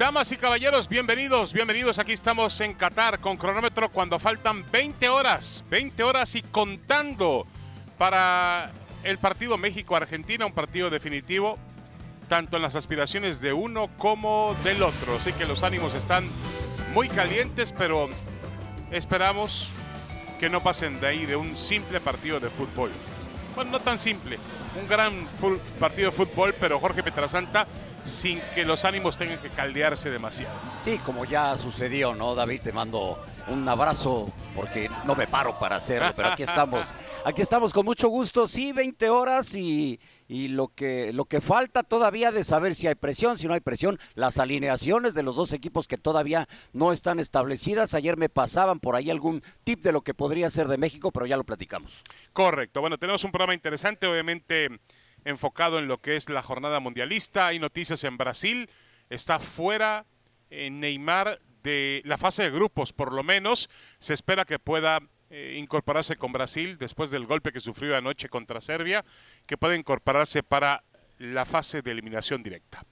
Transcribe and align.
Damas 0.00 0.32
y 0.32 0.38
caballeros, 0.38 0.88
bienvenidos, 0.88 1.52
bienvenidos. 1.52 1.98
Aquí 1.98 2.12
estamos 2.12 2.58
en 2.62 2.72
Qatar 2.72 3.20
con 3.20 3.36
cronómetro 3.36 3.90
cuando 3.90 4.18
faltan 4.18 4.64
20 4.72 5.10
horas, 5.10 5.62
20 5.68 6.02
horas 6.02 6.34
y 6.36 6.40
contando 6.40 7.46
para 7.98 8.70
el 9.02 9.18
partido 9.18 9.58
México-Argentina, 9.58 10.46
un 10.46 10.54
partido 10.54 10.88
definitivo, 10.88 11.58
tanto 12.30 12.56
en 12.56 12.62
las 12.62 12.76
aspiraciones 12.76 13.42
de 13.42 13.52
uno 13.52 13.90
como 13.98 14.56
del 14.64 14.82
otro. 14.82 15.16
Así 15.16 15.34
que 15.34 15.44
los 15.44 15.62
ánimos 15.64 15.94
están 15.94 16.24
muy 16.94 17.10
calientes, 17.10 17.74
pero 17.76 18.08
esperamos 18.90 19.68
que 20.38 20.48
no 20.48 20.62
pasen 20.62 20.98
de 20.98 21.08
ahí 21.08 21.26
de 21.26 21.36
un 21.36 21.54
simple 21.54 22.00
partido 22.00 22.40
de 22.40 22.48
fútbol. 22.48 22.90
Bueno, 23.54 23.72
no 23.72 23.80
tan 23.80 23.98
simple, 23.98 24.38
un 24.80 24.88
gran 24.88 25.28
partido 25.78 26.10
de 26.10 26.16
fútbol, 26.16 26.54
pero 26.58 26.80
Jorge 26.80 27.02
Petrasanta 27.02 27.66
sin 28.04 28.40
que 28.54 28.64
los 28.64 28.84
ánimos 28.84 29.16
tengan 29.16 29.38
que 29.38 29.50
caldearse 29.50 30.10
demasiado. 30.10 30.54
Sí, 30.82 30.98
como 30.98 31.24
ya 31.24 31.56
sucedió, 31.56 32.14
¿no, 32.14 32.34
David? 32.34 32.62
Te 32.62 32.72
mando 32.72 33.18
un 33.48 33.68
abrazo 33.68 34.32
porque 34.54 34.90
no 35.04 35.14
me 35.14 35.26
paro 35.26 35.58
para 35.58 35.76
hacerlo, 35.76 36.12
pero 36.14 36.28
aquí 36.28 36.42
estamos, 36.42 36.94
aquí 37.24 37.42
estamos 37.42 37.72
con 37.72 37.84
mucho 37.84 38.08
gusto, 38.08 38.46
sí, 38.48 38.72
20 38.72 39.10
horas 39.10 39.54
y, 39.54 39.98
lo, 40.28 40.68
que, 40.68 41.12
lo 41.12 41.24
que 41.24 41.40
falta 41.40 41.82
todavía 41.82 42.30
de 42.30 42.44
saber 42.44 42.74
si 42.74 42.86
hay 42.86 42.94
presión, 42.94 43.36
si 43.36 43.46
no 43.48 43.54
hay 43.54 43.60
presión, 43.60 43.98
las 44.14 44.38
alineaciones 44.38 45.14
de 45.14 45.22
los 45.22 45.36
dos 45.36 45.52
equipos 45.52 45.88
que 45.88 45.98
todavía 45.98 46.48
no 46.72 46.92
están 46.92 47.18
establecidas. 47.18 47.94
Ayer 47.94 48.16
me 48.16 48.28
pasaban 48.28 48.78
por 48.80 48.94
ahí 48.94 49.10
algún 49.10 49.42
tip 49.64 49.82
de 49.82 49.92
lo 49.92 50.02
que 50.02 50.14
podría 50.14 50.48
ser 50.50 50.68
de 50.68 50.78
México, 50.78 51.10
pero 51.10 51.26
ya 51.26 51.36
lo 51.36 51.44
platicamos. 51.44 51.92
Correcto, 52.32 52.80
bueno, 52.80 52.98
tenemos 52.98 53.24
un 53.24 53.32
programa 53.32 53.54
interesante, 53.54 54.06
obviamente 54.06 54.70
enfocado 55.24 55.78
en 55.78 55.88
lo 55.88 55.98
que 55.98 56.16
es 56.16 56.28
la 56.28 56.42
jornada 56.42 56.80
mundialista. 56.80 57.46
Hay 57.46 57.58
noticias 57.58 58.04
en 58.04 58.16
Brasil. 58.16 58.70
Está 59.08 59.40
fuera 59.40 60.06
eh, 60.50 60.70
Neymar 60.70 61.40
de 61.62 62.02
la 62.04 62.18
fase 62.18 62.44
de 62.44 62.50
grupos, 62.50 62.92
por 62.92 63.12
lo 63.12 63.22
menos. 63.22 63.68
Se 63.98 64.14
espera 64.14 64.44
que 64.44 64.58
pueda 64.58 65.00
eh, 65.30 65.56
incorporarse 65.58 66.16
con 66.16 66.32
Brasil 66.32 66.78
después 66.78 67.10
del 67.10 67.26
golpe 67.26 67.52
que 67.52 67.60
sufrió 67.60 67.96
anoche 67.96 68.28
contra 68.28 68.60
Serbia, 68.60 69.04
que 69.46 69.56
pueda 69.56 69.76
incorporarse 69.76 70.42
para 70.42 70.84
la 71.18 71.44
fase 71.44 71.82
de 71.82 71.90
eliminación 71.90 72.42
directa. 72.42 72.84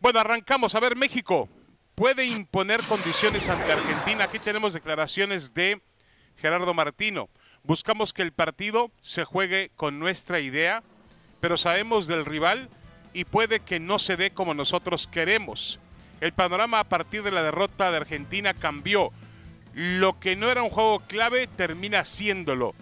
Bueno, 0.00 0.20
arrancamos. 0.20 0.74
A 0.74 0.80
ver, 0.80 0.96
México 0.96 1.48
puede 1.94 2.24
imponer 2.24 2.80
condiciones 2.84 3.48
ante 3.48 3.72
Argentina. 3.72 4.24
Aquí 4.24 4.38
tenemos 4.38 4.72
declaraciones 4.72 5.52
de 5.54 5.82
Gerardo 6.36 6.72
Martino. 6.72 7.28
Buscamos 7.64 8.12
que 8.12 8.22
el 8.22 8.32
partido 8.32 8.92
se 9.00 9.24
juegue 9.24 9.72
con 9.74 9.98
nuestra 9.98 10.40
idea, 10.40 10.82
pero 11.40 11.56
sabemos 11.56 12.06
del 12.06 12.24
rival 12.24 12.68
y 13.12 13.24
puede 13.24 13.60
que 13.60 13.80
no 13.80 13.98
se 13.98 14.16
dé 14.16 14.30
como 14.30 14.54
nosotros 14.54 15.06
queremos. 15.06 15.80
El 16.20 16.32
panorama 16.32 16.80
a 16.80 16.84
partir 16.84 17.22
de 17.22 17.30
la 17.30 17.42
derrota 17.42 17.90
de 17.90 17.96
Argentina 17.96 18.54
cambió. 18.54 19.12
Lo 19.74 20.18
que 20.18 20.34
no 20.34 20.50
era 20.50 20.62
un 20.62 20.70
juego 20.70 21.00
clave 21.00 21.46
termina 21.46 22.04
siéndolo, 22.04 22.74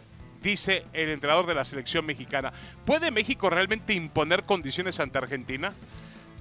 dice 0.43 0.85
el 0.95 1.11
entrenador 1.11 1.47
de 1.47 1.55
la 1.55 1.65
selección 1.65 2.07
mexicana. 2.07 2.53
¿Puede 2.85 3.11
México 3.11 3.51
realmente 3.51 3.93
imponer 3.93 4.45
condiciones 4.45 4.99
ante 5.01 5.19
Argentina? 5.19 5.75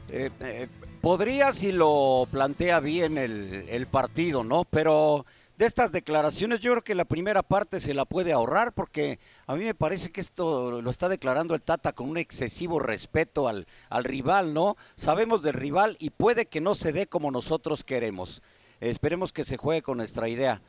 Eh, 0.09 0.29
eh, 0.39 0.67
podría 1.01 1.51
si 1.51 1.71
lo 1.71 2.27
plantea 2.31 2.79
bien 2.79 3.17
el, 3.17 3.65
el 3.67 3.87
partido, 3.87 4.43
¿no? 4.43 4.63
Pero 4.63 5.25
de 5.57 5.65
estas 5.65 5.91
declaraciones, 5.91 6.59
yo 6.59 6.71
creo 6.71 6.83
que 6.83 6.95
la 6.95 7.05
primera 7.05 7.41
parte 7.41 7.79
se 7.79 7.93
la 7.93 8.05
puede 8.05 8.33
ahorrar 8.33 8.73
porque 8.73 9.19
a 9.47 9.55
mí 9.55 9.63
me 9.63 9.73
parece 9.73 10.11
que 10.11 10.21
esto 10.21 10.81
lo 10.81 10.89
está 10.89 11.07
declarando 11.07 11.55
el 11.55 11.61
Tata 11.61 11.93
con 11.93 12.09
un 12.09 12.17
excesivo 12.17 12.79
respeto 12.79 13.47
al, 13.47 13.65
al 13.89 14.03
rival, 14.03 14.53
¿no? 14.53 14.75
Sabemos 14.95 15.41
del 15.43 15.53
rival 15.53 15.95
y 15.99 16.09
puede 16.09 16.47
que 16.47 16.61
no 16.61 16.75
se 16.75 16.91
dé 16.91 17.07
como 17.07 17.31
nosotros 17.31 17.83
queremos. 17.83 18.41
Esperemos 18.81 19.31
que 19.31 19.45
se 19.45 19.57
juegue 19.57 19.81
con 19.81 19.97
nuestra 19.97 20.27
idea 20.27 20.61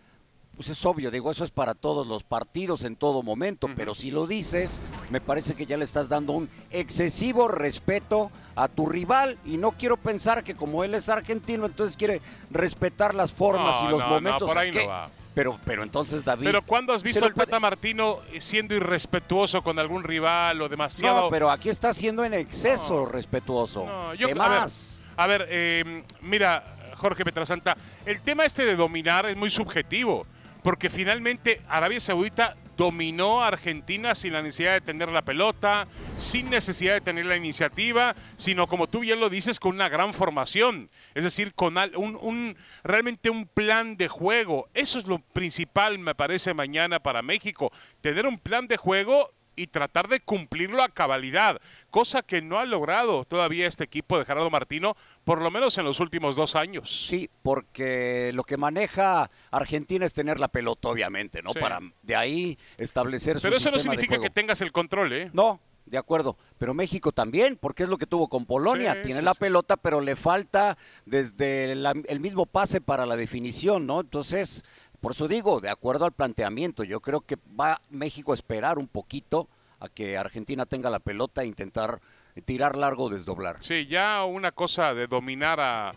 pues 0.56 0.70
es 0.70 0.87
obvio, 0.87 1.11
digo, 1.11 1.31
eso 1.31 1.45
es 1.45 1.50
para 1.50 1.75
todos 1.75 2.06
los 2.06 2.25
partidos 2.25 2.82
en 2.84 2.97
todo 2.97 3.22
momento, 3.22 3.69
pero 3.77 3.94
si 3.94 4.11
lo 4.11 4.27
dices, 4.27 4.81
me 5.11 5.21
parece 5.21 5.55
que 5.55 5.66
ya 5.66 5.77
le 5.77 5.84
estás 5.84 6.09
dando 6.09 6.32
un 6.32 6.49
excesivo 6.71 7.47
respeto 7.47 8.31
a 8.56 8.69
tu 8.69 8.87
rival 8.87 9.39
y 9.44 9.59
no 9.59 9.72
quiero 9.72 9.97
pensar 9.99 10.43
que 10.43 10.55
como 10.56 10.83
él 10.83 10.94
es 10.94 11.09
argentino, 11.09 11.67
entonces 11.67 11.97
quiere 11.97 12.22
respetar 12.50 13.15
las 13.15 13.33
formas 13.33 13.83
y 13.83 13.89
los 13.89 14.05
momentos. 14.06 14.41
No, 14.41 14.47
por 14.47 14.59
ahí 14.59 14.72
no 14.72 14.87
va. 14.89 15.11
Pero, 15.34 15.61
pero 15.67 15.83
entonces 15.83 16.25
David. 16.25 16.47
Pero 16.47 16.62
¿cuándo 16.62 16.94
has 16.94 17.03
visto 17.03 17.22
al 17.22 17.34
Tata 17.34 17.61
Martino 17.61 18.21
siendo 18.41 18.75
irrespetuoso 18.75 19.62
con 19.62 19.78
algún 19.78 20.03
rival 20.03 20.62
o 20.62 20.69
demasiado? 20.71 21.25
No, 21.25 21.31
pero 21.31 21.50
aquí 21.50 21.69
está 21.69 21.93
siendo 21.93 22.25
en 22.25 22.33
exceso 22.33 23.05
respetuoso. 23.05 23.84
No, 23.84 24.15
yo, 24.15 24.34
más? 24.34 25.03
A 25.15 25.27
ver, 25.27 25.47
eh, 25.50 26.05
mira, 26.23 26.94
Jorge 26.97 27.23
Petrasanta, 27.23 27.77
el 28.06 28.23
tema 28.23 28.47
este 28.47 28.65
de 28.65 28.77
dominar 28.77 29.27
es 29.27 29.37
muy 29.37 29.50
subjetivo 29.50 30.27
porque 30.62 30.88
finalmente 30.88 31.61
Arabia 31.69 32.00
Saudita 32.00 32.56
dominó 32.76 33.42
a 33.42 33.48
Argentina 33.48 34.14
sin 34.14 34.32
la 34.32 34.42
necesidad 34.42 34.75
de 34.75 34.81
tener 34.81 35.09
la 35.09 35.22
pelota, 35.22 35.88
sin 36.19 36.50
necesidad 36.50 36.94
de 36.94 37.00
tener 37.00 37.26
la 37.26 37.37
iniciativa, 37.37 38.14
sino 38.37 38.66
como 38.66 38.87
tú 38.87 39.00
bien 39.00 39.20
lo 39.20 39.31
dices, 39.31 39.59
con 39.60 39.75
una 39.75 39.88
gran 39.88 40.12
formación, 40.12 40.91
es 41.14 41.25
decir, 41.25 41.54
con 41.54 41.76
un, 41.97 42.19
un, 42.20 42.56
realmente 42.84 43.31
un 43.31 43.47
plan 43.47 43.97
de 43.97 44.09
juego. 44.09 44.69
Eso 44.75 44.98
es 44.98 45.06
lo 45.06 45.19
principal, 45.19 45.98
me 45.98 46.14
parece, 46.14 46.54
mañana 46.54 47.00
para 47.00 47.22
México, 47.22 47.72
tener 48.00 48.26
un 48.26 48.38
plan 48.38 48.66
de 48.66 48.76
juego 48.76 49.32
y 49.56 49.69
tratar 49.69 50.09
de 50.09 50.21
cumplirlo 50.21 50.83
a 50.83 50.91
cabalidad, 50.91 51.61
cosa 51.91 52.22
que 52.22 52.43
no 52.43 52.59
ha 52.59 52.67
logrado 52.67 53.25
todavía 53.25 53.67
este 53.67 53.84
equipo 53.84 54.19
de 54.19 54.25
Gerardo 54.25 54.50
Martino, 54.50 54.97
por 55.25 55.43
lo 55.43 55.50
menos 55.50 55.77
en 55.78 55.84
los 55.84 55.99
últimos 55.99 56.37
dos 56.37 56.55
años. 56.55 57.06
Sí, 57.09 57.31
porque 57.43 58.31
lo 58.34 58.44
que 58.44 58.56
maneja 58.56 59.31
Argentina 59.50 60.06
es 60.06 60.15
tener 60.15 60.39
la 60.39 60.49
pelota, 60.49 60.89
obviamente, 60.89 61.43
¿no? 61.43 61.53
Para 61.53 61.81
de 62.03 62.17
ahí 62.17 62.59
establecer 62.77 63.39
Pero 63.43 63.56
eso 63.56 63.71
no 63.71 63.78
significa 63.78 64.19
que 64.19 64.31
tengas 64.31 64.61
el 64.61 64.72
control, 64.72 65.12
¿eh? 65.12 65.31
No, 65.33 65.61
de 65.87 65.99
acuerdo, 65.99 66.37
pero 66.59 66.75
México 66.75 67.12
también, 67.12 67.56
porque 67.56 67.84
es 67.84 67.88
lo 67.88 67.97
que 67.97 68.06
tuvo 68.06 68.28
con 68.28 68.44
Polonia, 68.44 69.03
tiene 69.03 69.23
la 69.23 69.34
pelota, 69.34 69.77
pero 69.77 70.00
le 70.00 70.17
falta 70.17 70.77
desde 71.05 71.73
el 71.73 72.21
mismo 72.21 72.44
pase 72.44 72.81
para 72.81 73.06
la 73.06 73.17
definición, 73.17 73.87
¿no? 73.87 74.00
Entonces, 74.00 74.65
por 75.01 75.12
eso 75.12 75.29
digo, 75.29 75.61
de 75.61 75.69
acuerdo 75.69 76.05
al 76.05 76.12
planteamiento, 76.12 76.84
yo 76.84 77.01
creo 77.01 77.21
que 77.21 77.37
va 77.59 77.81
México 77.91 78.33
a 78.33 78.34
esperar 78.34 78.79
un 78.79 78.89
poquito 78.89 79.49
a 79.81 79.89
que 79.89 80.17
Argentina 80.17 80.67
tenga 80.67 80.91
la 80.91 80.99
pelota 80.99 81.43
e 81.43 81.47
intentar 81.47 82.01
tirar 82.45 82.77
largo 82.77 83.05
o 83.05 83.11
desdoblar. 83.11 83.56
Sí, 83.61 83.87
ya 83.87 84.25
una 84.25 84.53
cosa 84.53 84.95
de 84.95 85.06
dominar 85.06 85.61
a 85.61 85.95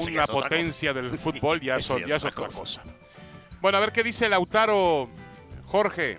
una 0.00 0.26
potencia 0.26 0.92
del 0.92 1.16
fútbol 1.18 1.60
ya, 1.60 1.76
es, 1.76 1.90
otra 1.90 2.32
cosa. 2.32 2.82
Bueno, 3.60 3.78
a 3.78 3.80
ver 3.80 3.92
qué 3.92 4.02
dice 4.02 4.28
Lautaro 4.28 5.08
Jorge. 5.66 6.18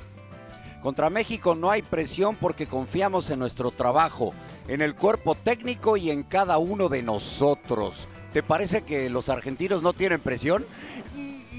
Contra 0.81 1.09
México 1.09 1.56
no 1.56 1.69
hay 1.69 1.81
presión 1.81 2.38
porque 2.38 2.66
confiamos 2.66 3.29
en 3.29 3.40
nuestro 3.40 3.72
trabajo, 3.72 4.34
en 4.69 4.81
el 4.81 4.96
cuerpo 4.96 5.35
técnico 5.35 5.97
y 5.97 6.09
en 6.09 6.24
cada 6.24 6.58
uno 6.58 6.88
de 6.88 7.03
nosotros. 7.03 8.08
¿Te 8.31 8.44
parece 8.44 8.84
que 8.84 9.09
los 9.09 9.28
argentinos 9.28 9.84
no 9.84 9.91
tienen 9.91 10.22
presión? 10.22 10.66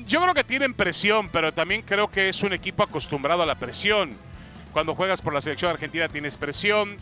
Yo 0.07 0.21
creo 0.21 0.35
que 0.35 0.45
tienen 0.45 0.75
presión, 0.75 1.29
pero 1.31 1.53
también 1.53 1.83
creo 1.83 2.11
que 2.11 2.29
es 2.29 2.43
un 2.43 2.53
equipo 2.53 2.83
acostumbrado 2.83 3.43
a 3.43 3.47
la 3.47 3.57
presión. 3.57 4.17
Cuando 4.73 4.95
juegas 4.95 5.21
por 5.21 5.35
la 5.35 5.41
selección 5.41 5.71
argentina 5.71 6.09
tienes 6.09 6.37
presión. 6.37 6.97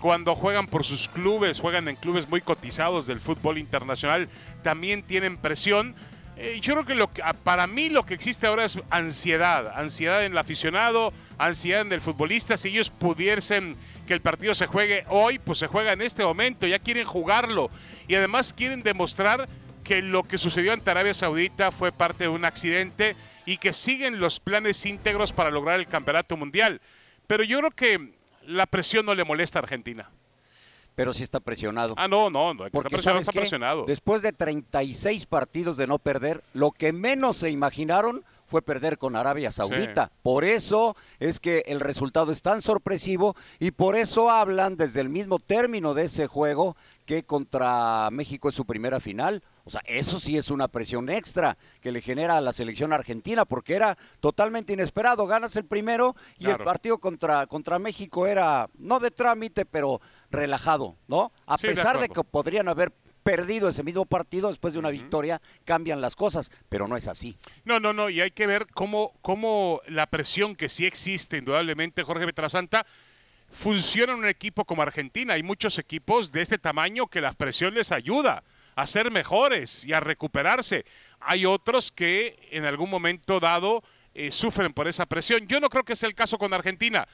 Cuando 0.00 0.36
juegan 0.36 0.68
por 0.68 0.84
sus 0.84 1.08
clubes, 1.08 1.60
juegan 1.60 1.88
en 1.88 1.96
clubes 1.96 2.28
muy 2.28 2.40
cotizados 2.40 3.06
del 3.08 3.20
fútbol 3.20 3.58
internacional, 3.58 4.28
también 4.62 5.02
tienen 5.02 5.36
presión. 5.36 5.96
Eh, 6.36 6.60
yo 6.62 6.74
creo 6.74 6.86
que, 6.86 6.94
lo 6.94 7.10
para 7.42 7.66
mí 7.66 7.88
lo 7.88 8.06
que 8.06 8.14
existe 8.14 8.46
ahora 8.46 8.64
es 8.64 8.78
ansiedad, 8.90 9.72
ansiedad 9.74 10.24
en 10.24 10.32
el 10.32 10.38
aficionado, 10.38 11.12
ansiedad 11.36 11.80
en 11.80 11.92
el 11.92 12.00
futbolista. 12.00 12.56
Si 12.56 12.68
ellos 12.68 12.90
pudiesen 12.90 13.76
que 14.06 14.14
el 14.14 14.20
partido 14.20 14.54
se 14.54 14.66
juegue 14.66 15.04
hoy, 15.08 15.40
pues 15.40 15.58
se 15.58 15.66
juega 15.66 15.92
en 15.92 16.00
este 16.00 16.24
momento, 16.24 16.68
ya 16.68 16.78
quieren 16.78 17.04
jugarlo 17.04 17.68
y 18.06 18.14
además 18.14 18.52
quieren 18.52 18.84
demostrar 18.84 19.48
que 19.88 20.02
lo 20.02 20.22
que 20.22 20.36
sucedió 20.36 20.74
ante 20.74 20.90
Arabia 20.90 21.14
Saudita 21.14 21.72
fue 21.72 21.92
parte 21.92 22.24
de 22.24 22.28
un 22.28 22.44
accidente 22.44 23.16
y 23.46 23.56
que 23.56 23.72
siguen 23.72 24.20
los 24.20 24.38
planes 24.38 24.84
íntegros 24.84 25.32
para 25.32 25.50
lograr 25.50 25.80
el 25.80 25.86
campeonato 25.86 26.36
mundial. 26.36 26.82
Pero 27.26 27.42
yo 27.42 27.58
creo 27.60 27.70
que 27.70 28.12
la 28.46 28.66
presión 28.66 29.06
no 29.06 29.14
le 29.14 29.24
molesta 29.24 29.58
a 29.58 29.62
Argentina. 29.62 30.10
Pero 30.94 31.14
sí 31.14 31.22
está 31.22 31.40
presionado. 31.40 31.94
Ah, 31.96 32.06
no, 32.06 32.28
no, 32.28 32.52
no 32.52 32.66
está 32.66 32.82
presionado, 32.90 33.20
está 33.20 33.32
presionado. 33.32 33.84
Después 33.86 34.20
de 34.20 34.34
36 34.34 35.24
partidos 35.24 35.78
de 35.78 35.86
no 35.86 35.98
perder, 35.98 36.44
lo 36.52 36.70
que 36.70 36.92
menos 36.92 37.38
se 37.38 37.48
imaginaron 37.48 38.24
fue 38.48 38.60
perder 38.60 38.98
con 38.98 39.16
Arabia 39.16 39.52
Saudita. 39.52 40.10
Por 40.22 40.44
eso 40.44 40.96
es 41.18 41.40
que 41.40 41.62
el 41.66 41.80
resultado 41.80 42.32
es 42.32 42.42
tan 42.42 42.60
sorpresivo 42.60 43.36
y 43.58 43.70
por 43.70 43.96
eso 43.96 44.28
hablan 44.28 44.76
desde 44.76 45.00
el 45.00 45.08
mismo 45.08 45.38
término 45.38 45.94
de 45.94 46.04
ese 46.04 46.26
juego 46.26 46.76
que 47.06 47.22
contra 47.22 48.08
México 48.10 48.48
es 48.48 48.54
su 48.54 48.66
primera 48.66 49.00
final. 49.00 49.42
O 49.68 49.70
sea, 49.70 49.82
eso 49.84 50.18
sí 50.18 50.38
es 50.38 50.50
una 50.50 50.66
presión 50.68 51.10
extra 51.10 51.58
que 51.82 51.92
le 51.92 52.00
genera 52.00 52.38
a 52.38 52.40
la 52.40 52.54
selección 52.54 52.94
argentina 52.94 53.44
porque 53.44 53.74
era 53.74 53.98
totalmente 54.18 54.72
inesperado. 54.72 55.26
Ganas 55.26 55.54
el 55.56 55.66
primero 55.66 56.16
y 56.38 56.48
el 56.48 56.56
partido 56.56 56.96
contra, 56.96 57.46
contra 57.46 57.78
México 57.78 58.26
era 58.26 58.70
no 58.78 58.98
de 58.98 59.10
trámite, 59.10 59.66
pero 59.66 60.00
relajado, 60.30 60.96
¿no? 61.06 61.32
A 61.44 61.58
pesar 61.58 62.00
de, 62.00 62.08
que 62.08 62.24
podrían 62.24 62.66
haber 62.68 62.94
perdido 63.22 63.68
ese 63.68 63.82
mismo 63.82 64.06
partido 64.06 64.48
después 64.48 64.72
de 64.72 64.78
una 64.78 64.88
victoria, 64.88 65.42
cambian 65.66 66.00
las 66.00 66.16
cosas, 66.16 66.50
pero 66.70 66.88
no 66.88 66.96
es 66.96 67.06
así. 67.06 67.36
No, 67.66 67.78
no, 67.78 67.92
no, 67.92 68.08
y 68.08 68.22
hay 68.22 68.30
que 68.30 68.46
ver 68.46 68.68
cómo, 68.72 69.12
cómo 69.20 69.82
la 69.86 70.06
presión 70.06 70.56
que 70.56 70.70
sí 70.70 70.86
existe, 70.86 71.36
indudablemente, 71.36 72.04
Jorge 72.04 72.24
Petrasanta, 72.24 72.86
funciona 73.50 74.14
en 74.14 74.20
un 74.20 74.28
equipo 74.28 74.64
como 74.64 74.80
Argentina. 74.80 75.34
Hay 75.34 75.42
muchos 75.42 75.78
equipos 75.78 76.32
de 76.32 76.40
este 76.40 76.56
tamaño 76.56 77.06
que 77.06 77.20
la 77.20 77.34
presión 77.34 77.74
les 77.74 77.92
ayuda 77.92 78.44
a 78.78 78.86
ser 78.86 79.10
mejores 79.10 79.84
y 79.84 79.92
a 79.92 79.98
recuperarse. 79.98 80.84
Hay 81.18 81.44
otros 81.44 81.90
que 81.90 82.38
en 82.52 82.64
algún 82.64 82.88
momento 82.88 83.40
dado 83.40 83.82
eh, 84.14 84.30
sufren 84.30 84.72
por 84.72 84.86
esa 84.86 85.04
presión. 85.04 85.48
Yo 85.48 85.58
no 85.58 85.68
creo 85.68 85.84
que 85.84 85.96
sea 85.96 86.08
el 86.08 86.14
caso 86.14 86.38
con 86.38 86.54
Argentina, 86.54 87.08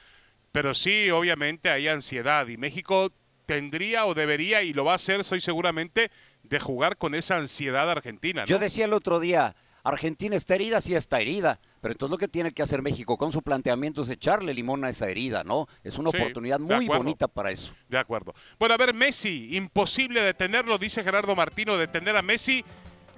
pero 0.51 0.75
sí, 0.75 1.09
obviamente 1.09 1.71
hay 1.71 1.87
ansiedad 1.87 2.47
y 2.49 2.57
México 2.57 3.11
tendría 3.47 4.05
o 4.05 4.13
debería 4.13 4.61
y 4.61 4.73
lo 4.73 4.85
va 4.85 4.91
a 4.91 4.95
hacer, 4.95 5.23
soy 5.23 5.41
seguramente, 5.41 6.11
de 6.43 6.59
jugar 6.59 6.97
con 6.97 7.15
esa 7.15 7.37
ansiedad 7.37 7.89
argentina. 7.89 8.45
Yo 8.45 8.59
decía 8.59 8.85
el 8.85 8.93
otro 8.93 9.19
día, 9.19 9.55
Argentina 9.85 10.35
está 10.35 10.55
herida, 10.55 10.81
sí 10.81 10.95
está 10.95 11.21
herida, 11.21 11.59
pero 11.81 11.93
entonces 11.93 12.11
lo 12.11 12.17
que 12.17 12.27
tiene 12.27 12.51
que 12.51 12.63
hacer 12.63 12.81
México 12.81 13.17
con 13.17 13.31
su 13.31 13.41
planteamiento 13.41 14.01
es 14.03 14.09
echarle 14.09 14.53
limón 14.53 14.83
a 14.83 14.89
esa 14.89 15.07
herida, 15.07 15.43
¿no? 15.43 15.67
Es 15.83 15.97
una 15.97 16.11
Sí, 16.11 16.17
oportunidad 16.17 16.59
muy 16.59 16.87
bonita 16.87 17.27
para 17.27 17.51
eso. 17.51 17.71
De 17.87 17.97
acuerdo. 17.97 18.33
Bueno, 18.59 18.73
a 18.75 18.77
ver, 18.77 18.93
Messi, 18.93 19.55
imposible 19.55 20.21
detenerlo, 20.21 20.77
dice 20.77 21.03
Gerardo 21.03 21.35
Martino, 21.35 21.77
detener 21.77 22.17
a 22.17 22.21
Messi 22.21 22.65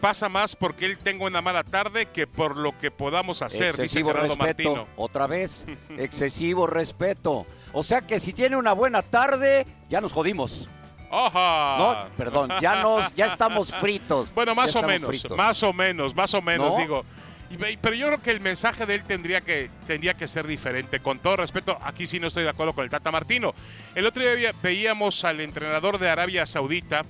pasa 0.01 0.29
más 0.29 0.55
porque 0.55 0.85
él 0.85 0.99
tenga 0.99 1.25
una 1.25 1.41
mala 1.41 1.63
tarde 1.63 2.05
que 2.07 2.27
por 2.27 2.55
lo 2.55 2.77
que 2.77 2.91
podamos 2.91 3.41
hacer, 3.41 3.71
dice 3.71 3.83
excesivo 3.83 4.09
Gerardo 4.09 4.35
respeto, 4.35 4.69
Martino. 4.75 4.87
otra 4.95 5.25
vez, 5.25 5.65
excesivo 5.97 6.67
respeto. 6.67 7.47
O 7.73 7.81
sea 7.83 8.01
que 8.01 8.19
si 8.19 8.33
tiene 8.33 8.57
una 8.57 8.73
buena 8.73 9.01
tarde, 9.01 9.65
ya 9.89 9.99
nos 10.01 10.11
jodimos. 10.13 10.67
¡Oja! 11.09 11.75
No, 11.77 12.15
perdón, 12.17 12.51
ya 12.61 12.81
nos, 12.81 13.13
ya 13.15 13.27
estamos 13.27 13.73
fritos. 13.73 14.31
Bueno, 14.35 14.51
Ya 14.51 14.55
más 14.55 14.75
o 14.75 14.83
menos, 14.83 15.09
fritos. 15.09 15.37
más 15.37 15.63
o 15.63 15.73
menos, 15.73 16.15
más 16.15 16.33
o 16.33 16.41
menos, 16.41 16.73
¿No? 16.73 16.79
digo. 16.79 17.05
Pero 17.81 17.95
yo 17.95 18.07
creo 18.07 18.21
que 18.21 18.31
el 18.31 18.41
mensaje 18.41 18.85
de 18.85 18.95
él 18.95 19.03
tendría 19.05 19.39
que, 19.39 19.69
tendría 19.87 20.13
que 20.15 20.27
ser 20.27 20.45
diferente. 20.45 20.99
Con 20.99 21.19
todo 21.19 21.37
respeto, 21.37 21.77
aquí 21.81 22.05
sí 22.05 22.19
no 22.19 22.27
estoy 22.27 22.43
de 22.43 22.49
acuerdo 22.49 22.73
con 22.73 22.83
el 22.83 22.89
Tata 22.89 23.09
Martino. 23.09 23.53
El 23.95 24.05
otro 24.05 24.21
día 24.21 24.33
veía- 24.33 24.53
veíamos 24.61 25.23
al 25.23 25.39
entrenador 25.39 25.97
de 25.97 26.09
Arabia 26.09 26.45
Saudita, 26.45 27.03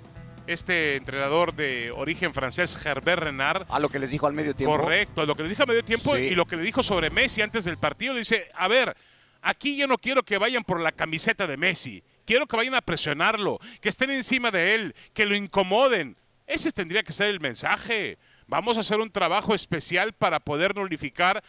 este 0.45 0.95
entrenador 0.95 1.55
de 1.55 1.91
origen 1.91 2.35
francés, 2.35 2.79
Herbert 2.85 3.23
Renard, 3.23 3.65
A 3.67 3.79
lo 3.79 3.89
que 3.89 3.97
les 3.97 4.11
dijo 4.11 4.27
al 4.27 4.33
medio 4.33 4.55
tiempo. 4.55 4.77
Correcto, 4.77 5.25
lo 5.25 5.35
que 5.35 5.41
le 5.43 5.50
dijo 5.50 5.63
a 5.63 5.65
medio 5.65 5.83
tiempo 5.83 6.15
Sí. 6.15 6.21
y 6.21 6.35
lo 6.35 6.45
que 6.45 6.55
le 6.55 6.61
dijo 6.61 6.83
sobre 6.83 7.09
Messi 7.09 7.41
antes 7.41 7.65
del 7.65 7.77
partido, 7.77 8.13
le 8.13 8.19
dice, 8.19 8.50
a 8.55 8.67
ver, 8.67 8.95
aquí 9.41 9.75
yo 9.75 9.88
no 9.88 9.97
quiero 9.97 10.21
que 10.23 10.38
vayan 10.38 10.63
por 10.63 10.79
la 10.79 10.91
camiseta 10.91 11.47
de 11.47 11.57
Messi, 11.57 12.03
quiero 12.27 12.45
que 12.45 12.57
vayan 12.57 12.75
a 12.75 12.81
presionarlo, 12.81 13.59
que 13.81 13.89
estén 13.89 14.12
encima 14.12 14.51
de 14.51 14.75
él, 14.75 14.95
que 15.13 15.25
lo 15.25 15.33
incomoden. 15.33 16.18
Ese 16.45 16.71
tendría 16.71 17.01
que 17.01 17.13
ser 17.13 17.29
el 17.29 17.39
mensaje. 17.39 18.19
Vamos 18.45 18.77
a 18.77 18.81
hacer 18.81 19.00
un 19.00 19.09
trabajo 19.09 19.56
especial 19.56 20.13
para 20.13 20.39
poder 20.39 20.75
nulificar 20.75 21.44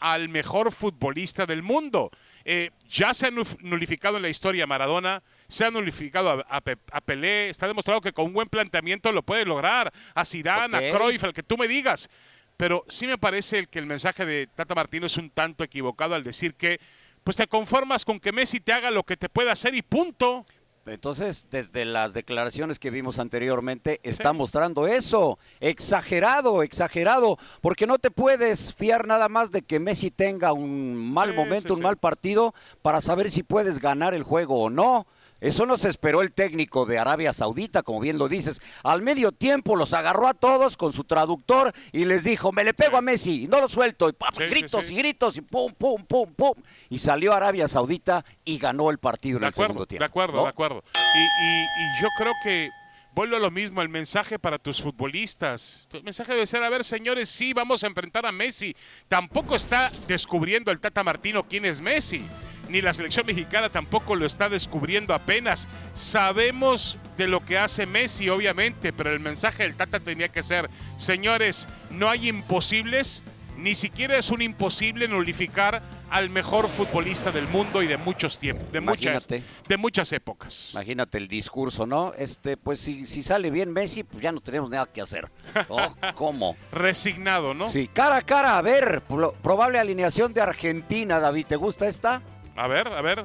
al 0.00 0.28
mejor 0.28 0.72
futbolista 0.72 1.46
del 1.46 1.62
mundo. 1.62 2.10
Eh, 2.44 2.70
ya 2.90 3.14
se 3.14 3.28
ha 3.28 3.30
nulificado 3.60 4.16
en 4.16 4.22
la 4.22 4.28
historia 4.28 4.66
Maradona, 4.66 5.22
se 5.48 5.64
ha 5.64 5.70
nulificado 5.70 6.30
a, 6.30 6.44
a 6.48 6.62
a 6.92 7.00
Pelé, 7.00 7.48
está 7.48 7.66
demostrado 7.66 8.00
que 8.00 8.12
con 8.12 8.26
un 8.26 8.34
buen 8.34 8.48
planteamiento 8.48 9.12
lo 9.12 9.22
puede 9.22 9.46
lograr, 9.46 9.92
a 10.14 10.24
Zidane, 10.24 10.76
a 10.76 10.96
Cruyff, 10.96 11.24
al 11.24 11.32
que 11.32 11.42
tú 11.42 11.56
me 11.56 11.68
digas. 11.68 12.10
Pero 12.56 12.84
sí 12.88 13.06
me 13.06 13.18
parece 13.18 13.66
que 13.66 13.78
el 13.78 13.86
mensaje 13.86 14.26
de 14.26 14.46
Tata 14.46 14.74
Martino 14.74 15.06
es 15.06 15.16
un 15.16 15.30
tanto 15.30 15.64
equivocado 15.64 16.14
al 16.14 16.22
decir 16.22 16.54
que 16.54 16.80
pues 17.24 17.36
te 17.36 17.46
conformas 17.46 18.04
con 18.04 18.20
que 18.20 18.32
Messi 18.32 18.60
te 18.60 18.72
haga 18.72 18.90
lo 18.90 19.02
que 19.02 19.16
te 19.16 19.28
pueda 19.28 19.52
hacer 19.52 19.74
y 19.74 19.82
punto. 19.82 20.44
Entonces, 20.86 21.46
desde 21.50 21.86
las 21.86 22.12
declaraciones 22.12 22.78
que 22.78 22.90
vimos 22.90 23.18
anteriormente, 23.18 24.00
está 24.02 24.34
mostrando 24.34 24.86
eso. 24.86 25.38
Exagerado, 25.60 26.62
exagerado. 26.62 27.38
Porque 27.62 27.86
no 27.86 27.98
te 27.98 28.10
puedes 28.10 28.74
fiar 28.74 29.06
nada 29.06 29.30
más 29.30 29.50
de 29.50 29.62
que 29.62 29.80
Messi 29.80 30.10
tenga 30.10 30.52
un 30.52 30.94
mal 30.94 31.30
Sí, 31.30 31.36
momento, 31.36 31.68
sí, 31.68 31.78
un 31.78 31.82
mal 31.82 31.96
partido, 31.96 32.54
para 32.82 33.00
saber 33.00 33.30
si 33.30 33.42
puedes 33.42 33.78
ganar 33.80 34.12
el 34.12 34.24
juego 34.24 34.60
o 34.60 34.68
no. 34.68 35.06
Eso 35.44 35.66
no 35.66 35.76
se 35.76 35.90
esperó 35.90 36.22
el 36.22 36.32
técnico 36.32 36.86
de 36.86 36.98
Arabia 36.98 37.34
Saudita, 37.34 37.82
como 37.82 38.00
bien 38.00 38.16
lo 38.16 38.28
dices. 38.28 38.62
Al 38.82 39.02
medio 39.02 39.30
tiempo 39.30 39.76
los 39.76 39.92
agarró 39.92 40.26
a 40.26 40.32
todos 40.32 40.78
con 40.78 40.94
su 40.94 41.04
traductor 41.04 41.72
y 41.92 42.06
les 42.06 42.24
dijo, 42.24 42.50
me 42.50 42.64
le 42.64 42.72
pego 42.72 42.92
Sí. 42.92 42.96
a 42.96 43.00
Messi 43.02 43.42
y 43.44 43.46
no 43.48 43.60
lo 43.60 43.68
suelto. 43.68 44.08
Y 44.08 44.14
pa, 44.14 44.28
Sí, 44.32 44.42
sí, 44.42 44.48
gritos 44.50 44.86
sí. 44.86 44.94
y 44.94 44.96
gritos 44.96 45.36
y 45.36 45.42
pum, 45.42 45.74
pum, 45.74 46.02
pum, 46.06 46.32
pum. 46.34 46.54
Y 46.88 46.98
salió 46.98 47.34
Arabia 47.34 47.68
Saudita 47.68 48.24
y 48.42 48.56
ganó 48.56 48.88
el 48.90 48.96
partido 48.98 49.36
en 49.36 49.42
De 49.42 49.48
el 49.48 49.52
segundo 49.54 49.72
acuerdo, 49.82 49.86
tiempo. 49.86 50.00
de 50.02 50.06
acuerdo, 50.06 50.36
¿no? 50.38 50.42
de 50.44 50.48
acuerdo. 50.48 50.82
Y, 51.14 51.18
y- 51.18 51.62
y 51.64 52.02
yo 52.02 52.08
creo 52.16 52.32
que 52.42 52.70
vuelvo 53.14 53.36
a 53.36 53.38
lo 53.40 53.50
mismo, 53.50 53.82
el 53.82 53.90
mensaje 53.90 54.38
para 54.38 54.58
tus 54.58 54.80
futbolistas. 54.80 55.86
El 55.92 56.02
mensaje 56.02 56.32
debe 56.32 56.46
ser, 56.46 56.62
a 56.62 56.68
ver, 56.70 56.84
señores, 56.84 57.28
sí, 57.28 57.52
vamos 57.52 57.84
a 57.84 57.86
enfrentar 57.86 58.26
a 58.26 58.32
Messi. 58.32 58.74
Tampoco 59.08 59.54
está 59.54 59.90
descubriendo 60.08 60.72
el 60.72 60.80
Tata 60.80 61.04
Martino 61.04 61.44
quién 61.46 61.64
es 61.64 61.80
Messi. 61.80 62.24
Ni 62.68 62.80
la 62.80 62.94
selección 62.94 63.26
mexicana 63.26 63.68
tampoco 63.68 64.14
lo 64.16 64.24
está 64.26 64.48
descubriendo 64.48 65.14
apenas. 65.14 65.68
Sabemos 65.92 66.96
de 67.18 67.26
lo 67.26 67.44
que 67.44 67.58
hace 67.58 67.86
Messi, 67.86 68.28
obviamente, 68.30 68.92
pero 68.92 69.12
el 69.12 69.20
mensaje 69.20 69.64
del 69.64 69.74
Tata 69.76 70.00
tenía 70.00 70.28
que 70.28 70.42
ser, 70.42 70.70
señores, 70.96 71.68
no 71.90 72.08
hay 72.08 72.28
imposibles, 72.28 73.22
ni 73.58 73.74
siquiera 73.74 74.16
es 74.16 74.30
un 74.30 74.40
imposible 74.42 75.06
nulificar 75.08 75.82
al 76.10 76.30
mejor 76.30 76.68
futbolista 76.68 77.32
del 77.32 77.48
mundo 77.48 77.82
y 77.82 77.86
de 77.88 77.96
muchos 77.96 78.38
tiempos, 78.38 78.70
de 78.72 78.80
muchas, 78.80 79.24
Imagínate. 79.26 79.42
de 79.68 79.76
muchas 79.76 80.12
épocas. 80.12 80.70
Imagínate 80.74 81.18
el 81.18 81.26
discurso, 81.28 81.86
¿no? 81.86 82.14
Este, 82.16 82.56
pues 82.56 82.78
si, 82.80 83.06
si 83.06 83.22
sale 83.22 83.50
bien 83.50 83.72
Messi, 83.72 84.04
pues 84.04 84.22
ya 84.22 84.30
no 84.32 84.40
tenemos 84.40 84.70
nada 84.70 84.86
que 84.86 85.00
hacer. 85.02 85.28
Oh, 85.68 85.94
¿Cómo? 86.14 86.56
Resignado, 86.72 87.52
¿no? 87.54 87.68
Sí, 87.68 87.88
cara 87.92 88.16
a 88.16 88.22
cara, 88.22 88.56
a 88.58 88.62
ver, 88.62 89.02
pro- 89.02 89.32
probable 89.42 89.78
alineación 89.78 90.32
de 90.32 90.40
Argentina, 90.40 91.18
David, 91.20 91.46
¿te 91.46 91.56
gusta 91.56 91.88
esta? 91.88 92.22
A 92.56 92.68
ver, 92.68 92.88
a 92.88 93.02
ver. 93.02 93.24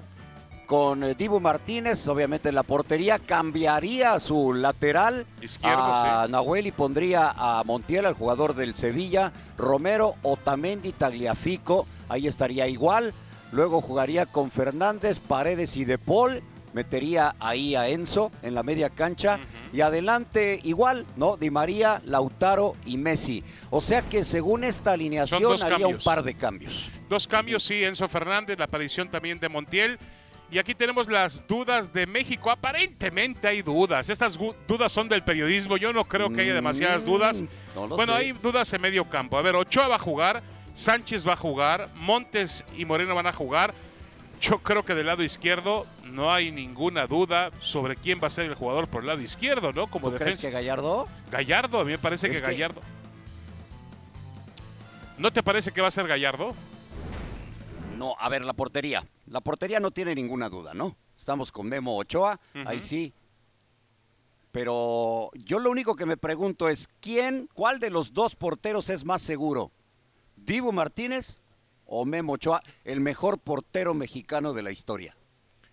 Con 0.66 1.04
eh, 1.04 1.16
Dibu 1.16 1.40
Martínez, 1.40 2.08
obviamente 2.08 2.50
en 2.50 2.56
la 2.56 2.64
portería, 2.64 3.18
cambiaría 3.18 4.20
su 4.20 4.54
lateral 4.54 5.26
Izquierdo, 5.42 5.82
a 5.82 6.26
sí. 6.26 6.32
Nahuel 6.32 6.68
y 6.68 6.72
pondría 6.72 7.34
a 7.36 7.64
Montiel, 7.64 8.06
el 8.06 8.14
jugador 8.14 8.54
del 8.56 8.76
Sevilla, 8.76 9.32
Romero, 9.58 10.16
Otamendi, 10.22 10.92
Tagliafico, 10.92 11.88
ahí 12.08 12.28
estaría 12.28 12.68
igual. 12.68 13.14
Luego 13.52 13.82
jugaría 13.82 14.28
con 14.28 14.52
Fernández, 14.52 15.20
Paredes 15.20 15.76
y 15.76 15.86
De 15.86 15.98
Paul. 15.98 16.44
Metería 16.74 17.36
ahí 17.40 17.76
a 17.76 17.88
Enzo 17.90 18.32
en 18.42 18.54
la 18.56 18.64
media 18.64 18.90
cancha. 18.90 19.40
Y 19.74 19.82
adelante 19.82 20.60
igual, 20.64 21.06
¿no? 21.16 21.38
Di 21.38 21.50
María, 21.50 22.02
Lautaro 22.06 22.74
y 22.86 22.98
Messi. 22.98 23.44
O 23.70 23.82
sea 23.82 24.02
que 24.04 24.24
según 24.24 24.64
esta 24.64 24.92
alineación 24.92 25.42
dos 25.44 25.64
haría 25.64 25.78
un 25.78 25.82
cambios. 25.84 26.04
par 26.04 26.24
de 26.24 26.34
cambios. 26.36 26.90
Dos 27.10 27.28
cambios, 27.28 27.64
sí, 27.64 27.84
Enzo 27.84 28.08
Fernández, 28.08 28.58
la 28.60 28.66
aparición 28.66 29.10
también 29.10 29.40
de 29.40 29.50
Montiel. 29.50 29.98
Y 30.52 30.58
aquí 30.58 30.74
tenemos 30.74 31.08
las 31.08 31.46
dudas 31.48 31.94
de 31.94 32.08
México. 32.08 32.50
Aparentemente 32.50 33.48
hay 33.48 33.62
dudas. 33.62 34.10
Estas 34.10 34.38
dudas 34.68 34.92
son 34.92 35.08
del 35.08 35.24
periodismo. 35.24 35.78
Yo 35.78 35.94
no 35.94 36.06
creo 36.06 36.32
que 36.32 36.42
haya 36.42 36.56
demasiadas 36.56 37.04
Mm, 37.04 37.06
dudas. 37.06 37.44
no 37.76 37.88
bueno, 37.90 38.14
sé. 38.14 38.20
hay 38.20 38.32
dudas 38.32 38.74
en 38.74 38.82
medio 38.82 39.08
campo. 39.08 39.38
A 39.38 39.44
ver, 39.44 39.56
Ochoa 39.56 39.88
va 39.88 39.96
a 39.98 40.00
jugar, 40.00 40.42
Sánchez 40.74 41.28
va 41.28 41.34
a 41.34 41.36
jugar, 41.36 41.90
Montes 41.96 42.66
y 42.78 42.86
Moreno 42.86 43.14
van 43.14 43.28
a 43.28 43.32
jugar. 43.32 43.76
Yo 44.42 44.58
creo 44.60 44.84
que 44.84 44.96
del 44.96 45.06
lado 45.08 45.22
izquierdo 45.22 45.86
no 46.10 46.32
hay 46.32 46.52
ninguna 46.52 47.08
duda 47.08 47.52
sobre 47.62 47.96
quién 47.96 48.20
va 48.22 48.28
a 48.28 48.32
ser 48.32 48.46
el 48.46 48.56
jugador 48.56 48.88
por 48.88 49.02
el 49.02 49.08
lado 49.08 49.22
izquierdo, 49.22 49.72
¿no? 49.74 49.88
Como 49.88 50.10
¿Tú 50.10 50.16
crees 50.18 50.38
defensa. 50.38 50.48
que 50.48 50.54
Gallardo? 50.54 51.08
Gallardo, 51.32 51.80
a 51.80 51.84
mí 51.86 51.92
me 51.92 51.98
parece 52.00 52.28
Es 52.28 52.34
que 52.34 52.40
que- 52.42 52.48
Gallardo. 52.52 52.82
¿No 55.18 55.32
te 55.34 55.44
parece 55.44 55.72
que 55.72 55.82
va 55.82 55.88
a 55.90 55.92
ser 55.92 56.08
Gallardo? 56.08 56.54
No, 57.98 58.16
a 58.20 58.30
ver, 58.30 58.46
la 58.46 58.54
portería. 58.54 59.06
La 59.28 59.42
portería 59.42 59.80
no 59.80 59.92
tiene 59.92 60.16
ninguna 60.16 60.50
duda, 60.50 60.74
¿no? 60.74 60.96
Estamos 61.18 61.52
con 61.52 61.68
Memo 61.68 61.98
Ochoa, 61.98 62.40
ahí 62.66 62.80
sí. 62.80 63.14
Pero 64.52 65.30
yo 65.36 65.60
lo 65.60 65.70
único 65.70 65.96
que 65.96 66.06
me 66.06 66.18
pregunto 66.18 66.70
es, 66.70 66.88
¿quién, 67.02 67.50
cuál 67.54 67.80
de 67.80 67.90
los 67.90 68.14
dos 68.14 68.36
porteros 68.36 68.90
es 68.90 69.04
más 69.06 69.22
seguro? 69.22 69.72
¿Dibu 70.38 70.72
Martínez 70.72 71.38
o 71.86 72.06
Memo 72.06 72.34
Ochoa, 72.34 72.64
el 72.86 73.02
mejor 73.02 73.38
portero 73.40 73.94
mexicano 73.94 74.54
de 74.54 74.64
la 74.64 74.72
historia? 74.72 75.16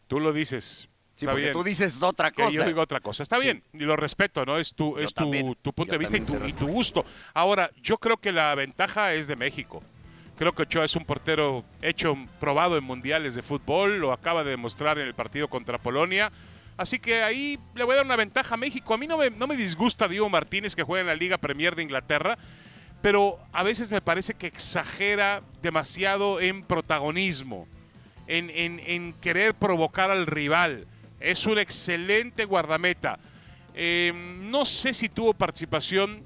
Tú 0.08 0.20
lo 0.20 0.32
dices. 0.32 0.88
Sí, 1.16 1.24
Está 1.24 1.30
porque 1.32 1.42
bien. 1.44 1.52
tú 1.54 1.64
dices 1.64 2.02
otra 2.02 2.30
Que 2.30 2.42
cosa. 2.42 2.54
yo 2.54 2.64
digo 2.64 2.82
otra 2.82 3.00
cosa. 3.00 3.22
Está 3.22 3.36
Sí. 3.36 3.42
bien, 3.44 3.62
y 3.72 3.78
lo 3.80 3.96
respeto, 3.96 4.44
¿no? 4.44 4.58
Es 4.58 4.74
tu, 4.74 4.96
Yo 4.98 5.02
es 5.02 5.14
tu, 5.14 5.24
punto 5.72 5.84
yo 5.86 5.92
de 5.92 5.98
vista 5.98 6.16
y 6.18 6.20
tu, 6.20 6.36
y 6.46 6.52
tu 6.52 6.66
gusto. 6.66 7.04
Ahora, 7.32 7.70
yo 7.82 7.96
creo 7.98 8.18
que 8.18 8.32
la 8.32 8.54
ventaja 8.54 9.14
es 9.14 9.26
de 9.26 9.34
México. 9.36 9.82
Creo 10.36 10.52
que 10.52 10.62
Ochoa 10.64 10.84
es 10.84 10.94
un 10.94 11.06
portero 11.06 11.64
hecho, 11.80 12.14
probado 12.38 12.76
en 12.76 12.84
mundiales 12.84 13.34
de 13.34 13.42
fútbol, 13.42 13.96
lo 13.98 14.12
acaba 14.12 14.44
de 14.44 14.50
demostrar 14.50 14.98
en 14.98 15.06
el 15.06 15.14
partido 15.14 15.48
contra 15.48 15.78
Polonia. 15.78 16.30
Así 16.76 16.98
que 16.98 17.22
ahí 17.22 17.58
le 17.74 17.84
voy 17.84 17.94
a 17.94 17.96
dar 17.96 18.04
una 18.04 18.16
ventaja 18.16 18.52
a 18.54 18.58
México. 18.58 18.92
A 18.92 18.98
mí 18.98 19.06
no 19.06 19.16
me, 19.16 19.30
no 19.30 19.46
me 19.46 19.56
disgusta 19.56 20.06
Diego 20.08 20.28
Martínez 20.28 20.76
que 20.76 20.82
juega 20.82 21.00
en 21.00 21.06
la 21.06 21.14
Liga 21.14 21.38
Premier 21.38 21.74
de 21.74 21.82
Inglaterra, 21.84 22.36
pero 23.00 23.38
a 23.54 23.62
veces 23.62 23.90
me 23.90 24.02
parece 24.02 24.34
que 24.34 24.46
exagera 24.48 25.42
demasiado 25.62 26.38
en 26.42 26.62
protagonismo, 26.62 27.66
en, 28.26 28.50
en- 28.50 28.80
en 28.84 29.12
querer 29.14 29.54
provocar 29.54 30.10
al 30.10 30.26
rival. 30.26 30.86
Es 31.20 31.46
un 31.46 31.58
excelente 31.58 32.44
guardameta. 32.44 33.18
Eh, 33.74 34.12
no 34.14 34.64
sé 34.64 34.94
si 34.94 35.08
tuvo 35.08 35.34
participación, 35.34 36.22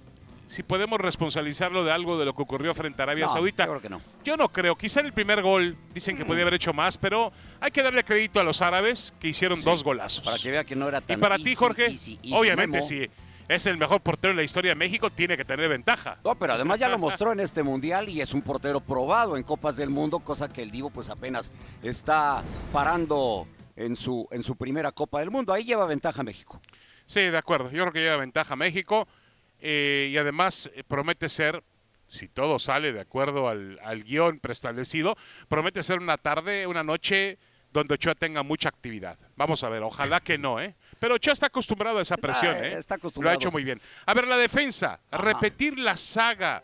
si 0.46 0.62
podemos 0.62 1.00
responsabilizarlo 1.00 1.84
de 1.84 1.92
algo 1.92 2.18
de 2.18 2.24
lo 2.24 2.34
que 2.34 2.42
ocurrió 2.42 2.74
frente 2.74 3.02
a 3.02 3.04
Arabia 3.04 3.26
No, 3.26 3.32
Saudita. 3.32 3.64
yo 3.66 3.70
creo 3.70 3.82
que 3.82 3.88
no. 3.88 4.02
Yo 4.24 4.36
no 4.36 4.48
creo. 4.48 4.76
Quizá 4.76 5.00
en 5.00 5.06
el 5.06 5.12
primer 5.12 5.42
gol 5.42 5.76
dicen 5.94 6.16
que 6.16 6.24
podía 6.24 6.42
haber 6.42 6.54
hecho 6.54 6.72
más, 6.72 6.98
pero 6.98 7.32
hay 7.60 7.70
que 7.70 7.82
darle 7.82 8.02
crédito 8.04 8.40
a 8.40 8.44
los 8.44 8.60
árabes 8.62 9.14
que 9.20 9.28
hicieron 9.28 9.62
dos 9.62 9.84
golazos. 9.84 10.24
Para 10.24 10.38
que 10.38 10.50
vea 10.50 10.64
que 10.64 10.74
no 10.76 10.88
era 10.88 10.98
y 10.98 11.02
tan 11.02 11.20
para 11.20 11.36
ti, 11.38 11.54
Jorge, 11.54 11.86
easy, 11.86 12.18
easy, 12.22 12.34
obviamente 12.34 12.78
Memo. 12.78 12.86
si 12.88 13.08
es 13.50 13.66
el 13.66 13.76
mejor 13.76 14.00
portero 14.00 14.30
en 14.30 14.36
la 14.36 14.44
historia 14.44 14.70
de 14.70 14.74
México, 14.76 15.10
tiene 15.10 15.36
que 15.36 15.44
tener 15.44 15.68
ventaja. 15.68 16.18
No, 16.24 16.38
pero 16.38 16.52
además 16.52 16.78
ya 16.78 16.88
lo 16.88 16.98
mostró 17.06 17.32
en 17.32 17.40
este 17.40 17.64
mundial 17.64 18.08
y 18.08 18.20
es 18.20 18.32
un 18.32 18.42
portero 18.42 18.80
probado 18.80 19.36
en 19.36 19.42
Copas 19.42 19.76
del 19.76 19.90
Mundo, 19.90 20.20
cosa 20.20 20.48
que 20.48 20.62
el 20.62 20.70
Divo 20.70 20.90
pues 20.90 21.08
apenas 21.08 21.50
está 21.82 22.44
parando 22.72 23.48
en 23.74 23.96
su, 23.96 24.28
en 24.30 24.44
su 24.44 24.54
primera 24.54 24.92
Copa 24.92 25.18
del 25.18 25.32
Mundo. 25.32 25.52
Ahí 25.52 25.64
lleva 25.64 25.84
ventaja 25.86 26.22
México. 26.22 26.60
Sí, 27.06 27.22
de 27.22 27.36
acuerdo. 27.36 27.72
Yo 27.72 27.82
creo 27.82 27.92
que 27.92 28.02
lleva 28.02 28.18
ventaja 28.18 28.54
México 28.54 29.08
eh, 29.58 30.10
y 30.12 30.16
además 30.16 30.70
eh, 30.72 30.84
promete 30.86 31.28
ser, 31.28 31.64
si 32.06 32.28
todo 32.28 32.60
sale 32.60 32.92
de 32.92 33.00
acuerdo 33.00 33.48
al, 33.48 33.80
al 33.82 34.04
guion 34.04 34.38
preestablecido, 34.38 35.16
promete 35.48 35.82
ser 35.82 35.98
una 35.98 36.18
tarde, 36.18 36.68
una 36.68 36.84
noche 36.84 37.36
donde 37.72 37.94
Ochoa 37.94 38.14
tenga 38.14 38.44
mucha 38.44 38.68
actividad. 38.68 39.18
Vamos 39.34 39.64
a 39.64 39.68
ver, 39.68 39.82
ojalá 39.82 40.20
que 40.20 40.38
no, 40.38 40.60
¿eh? 40.60 40.76
Pero 41.00 41.16
Ochoa 41.16 41.32
está 41.32 41.46
acostumbrado 41.46 41.98
a 41.98 42.02
esa 42.02 42.14
Está- 42.14 42.26
presión, 42.28 42.54
¿eh? 42.56 42.74
está 42.78 42.94
Lo 42.94 42.98
acostumbrado. 42.98 43.32
ha 43.32 43.36
hecho 43.36 43.50
muy 43.50 43.64
bien. 43.64 43.80
A 44.06 44.14
ver, 44.14 44.28
la 44.28 44.36
defensa, 44.36 45.00
Ajá. 45.10 45.22
repetir 45.24 45.76
la 45.78 45.96
saga 45.96 46.62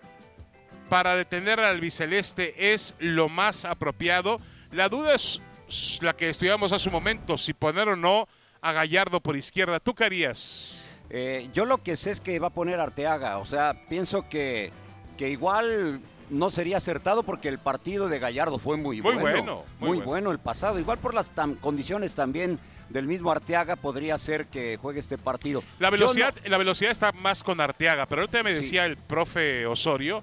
para 0.88 1.16
detener 1.16 1.58
al 1.58 1.66
albiceleste 1.66 2.72
es 2.72 2.94
lo 3.00 3.28
más 3.28 3.64
apropiado. 3.64 4.40
La 4.70 4.88
duda 4.88 5.14
es 5.14 5.40
la 6.00 6.14
que 6.14 6.28
estudiamos 6.28 6.70
hace 6.72 6.88
un 6.88 6.92
momento, 6.92 7.36
si 7.38 7.54
poner 7.54 7.88
o 7.88 7.96
no 7.96 8.28
a 8.60 8.72
Gallardo 8.72 9.20
por 9.20 9.36
izquierda. 9.36 9.80
¿Tú 9.80 9.94
qué 9.94 10.04
harías? 10.04 10.82
Eh, 11.10 11.48
yo 11.54 11.64
lo 11.64 11.82
que 11.82 11.96
sé 11.96 12.10
es 12.10 12.20
que 12.20 12.38
va 12.38 12.48
a 12.48 12.50
poner 12.50 12.78
Arteaga, 12.78 13.38
o 13.38 13.46
sea, 13.46 13.86
pienso 13.88 14.28
que, 14.28 14.70
que 15.16 15.30
igual 15.30 16.00
no 16.30 16.50
sería 16.50 16.76
acertado 16.78 17.22
porque 17.22 17.48
el 17.48 17.58
partido 17.58 18.08
de 18.08 18.18
Gallardo 18.18 18.58
fue 18.58 18.76
muy, 18.76 19.00
Muy 19.00 19.14
bueno. 19.14 19.20
bueno, 19.20 19.64
muy 19.78 19.88
muy 19.88 19.96
bueno. 19.98 20.10
bueno 20.10 20.30
el 20.32 20.38
pasado. 20.40 20.78
Igual 20.80 20.98
por 20.98 21.14
las 21.14 21.34
tam- 21.34 21.58
condiciones 21.60 22.14
también 22.16 22.58
del 22.88 23.06
mismo 23.06 23.30
Arteaga 23.30 23.76
podría 23.76 24.16
ser 24.18 24.46
que 24.46 24.76
juegue 24.76 25.00
este 25.00 25.18
partido. 25.18 25.62
La 25.78 25.90
velocidad, 25.90 26.34
no- 26.44 26.48
la 26.50 26.58
velocidad 26.58 26.90
está 26.92 27.12
más 27.12 27.42
con 27.42 27.60
Arteaga, 27.60 28.06
pero 28.06 28.22
ahorita 28.22 28.42
me 28.42 28.50
Sí. 28.50 28.56
decía 28.56 28.86
el 28.86 28.96
profe 28.96 29.66
Osorio, 29.66 30.22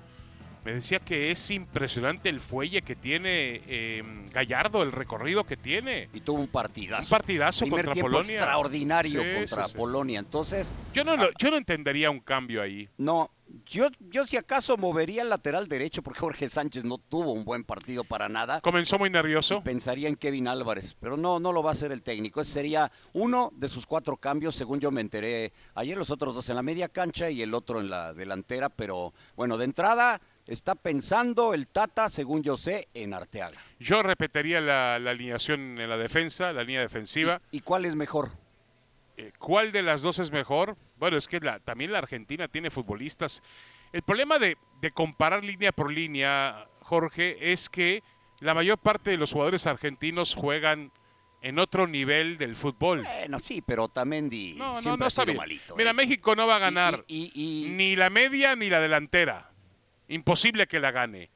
me 0.65 0.73
decía 0.73 0.99
que 0.99 1.29
es 1.29 1.51
impresionante 1.51 2.29
el 2.29 2.39
fuelle 2.39 2.81
que 2.83 2.95
tiene 2.95 3.61
eh, 3.67 4.01
Gallardo, 4.31 4.81
el 4.81 4.93
recorrido 4.93 5.43
que 5.43 5.57
tiene. 5.57 6.07
y 6.13 6.21
tuvo 6.21 6.39
un 6.39 6.47
partidazo. 6.47 7.03
Un 7.03 7.09
partidazo 7.09 7.65
Primer 7.65 7.79
contra 7.81 7.93
tiempo 7.93 8.11
Polonia. 8.11 8.33
extraordinario 8.33 9.21
Sí, 9.21 9.27
contra 9.39 9.65
sí. 9.67 9.75
Polonia. 9.75 10.19
Entonces, 10.19 10.73
Yo 10.93 11.03
no, 11.03 11.17
lo- 11.17 11.29
yo 11.37 11.51
no 11.51 11.57
entendería 11.57 12.09
un 12.09 12.21
cambio 12.21 12.61
ahí. 12.61 12.87
no, 12.97 13.29
yo, 13.65 13.87
yo 13.99 14.25
si 14.25 14.37
acaso 14.37 14.77
movería 14.77 15.21
el 15.21 15.29
lateral 15.29 15.67
derecho 15.67 16.01
porque 16.01 16.19
Jorge 16.19 16.49
Sánchez 16.49 16.85
no 16.85 16.97
tuvo 16.97 17.31
un 17.31 17.45
buen 17.45 17.63
partido 17.63 18.03
para 18.03 18.27
nada. 18.29 18.61
Comenzó 18.61 18.97
muy 18.97 19.09
nervioso. 19.09 19.63
Pensaría 19.63 20.09
en 20.09 20.15
Kevin 20.15 20.47
Álvarez, 20.47 20.95
pero 20.99 21.17
no, 21.17 21.39
no 21.39 21.53
lo 21.53 21.61
va 21.61 21.71
a 21.71 21.73
hacer 21.73 21.91
el 21.91 22.01
técnico. 22.01 22.41
Ese 22.41 22.53
sería 22.53 22.91
uno 23.13 23.51
de 23.55 23.69
sus 23.69 23.85
cuatro 23.85 24.17
cambios, 24.17 24.55
según 24.55 24.79
yo 24.79 24.91
me 24.91 25.01
enteré 25.01 25.53
ayer, 25.75 25.97
los 25.97 26.09
otros 26.09 26.33
dos 26.33 26.49
en 26.49 26.55
la 26.55 26.63
media 26.63 26.89
cancha 26.89 27.29
y 27.29 27.41
el 27.41 27.53
otro 27.53 27.79
en 27.79 27.89
la 27.89 28.13
delantera. 28.13 28.69
Pero 28.69 29.13
bueno, 29.35 29.57
de 29.57 29.65
entrada 29.65 30.19
está 30.47 30.75
pensando 30.75 31.53
el 31.53 31.67
Tata, 31.67 32.09
según 32.09 32.43
yo 32.43 32.57
sé, 32.57 32.87
en 32.93 33.13
Arteaga. 33.13 33.57
Yo 33.79 34.01
repetiría 34.03 34.61
la, 34.61 34.99
la 34.99 35.11
alineación 35.11 35.79
en 35.79 35.89
la 35.89 35.97
defensa, 35.97 36.53
la 36.53 36.63
línea 36.63 36.81
defensiva. 36.81 37.41
¿Y 37.51 37.61
cuál 37.61 37.85
es 37.85 37.95
mejor? 37.95 38.31
Eh, 39.15 39.31
¿Cuál 39.37 39.71
de 39.71 39.83
las 39.83 40.01
dos 40.01 40.17
es 40.19 40.31
mejor? 40.31 40.75
Bueno, 41.03 41.17
es 41.17 41.27
que 41.27 41.41
la- 41.41 41.59
también 41.59 41.91
la 41.91 41.97
Argentina 41.97 42.47
tiene 42.47 42.69
futbolistas. 42.71 43.43
El 43.91 44.03
problema 44.03 44.39
de, 44.39 44.55
de 44.79 44.91
comparar 44.91 45.43
línea 45.43 45.73
por 45.73 45.91
línea, 45.91 46.65
Jorge, 46.79 47.51
es 47.51 47.67
que 47.67 48.01
la 48.39 48.53
mayor 48.53 48.77
parte 48.77 49.11
de 49.11 49.17
los 49.17 49.33
jugadores 49.33 49.67
argentinos 49.67 50.33
juegan 50.33 50.93
en 51.41 51.59
otro 51.59 51.87
nivel 51.87 52.37
del 52.37 52.55
fútbol. 52.55 53.01
Bueno, 53.03 53.37
sí, 53.41 53.61
pero 53.61 53.83
Otamendi 53.83 54.53
No, 54.53 54.79
no, 54.79 54.95
no 54.95 55.05
está 55.07 55.25
bien. 55.25 55.35
malito. 55.35 55.75
Mira, 55.75 55.91
¿eh? 55.91 55.93
México 55.93 56.37
no 56.37 56.47
va 56.47 56.55
a 56.55 56.59
ganar 56.59 57.03
y- 57.05 57.29
y- 57.35 57.65
y 57.65 57.69
ni 57.71 57.97
la 57.97 58.09
media 58.09 58.55
ni 58.55 58.69
la 58.69 58.79
delantera. 58.79 59.51
Imposible 60.07 60.67
que 60.67 60.79
la 60.79 60.91
gane. 60.91 61.31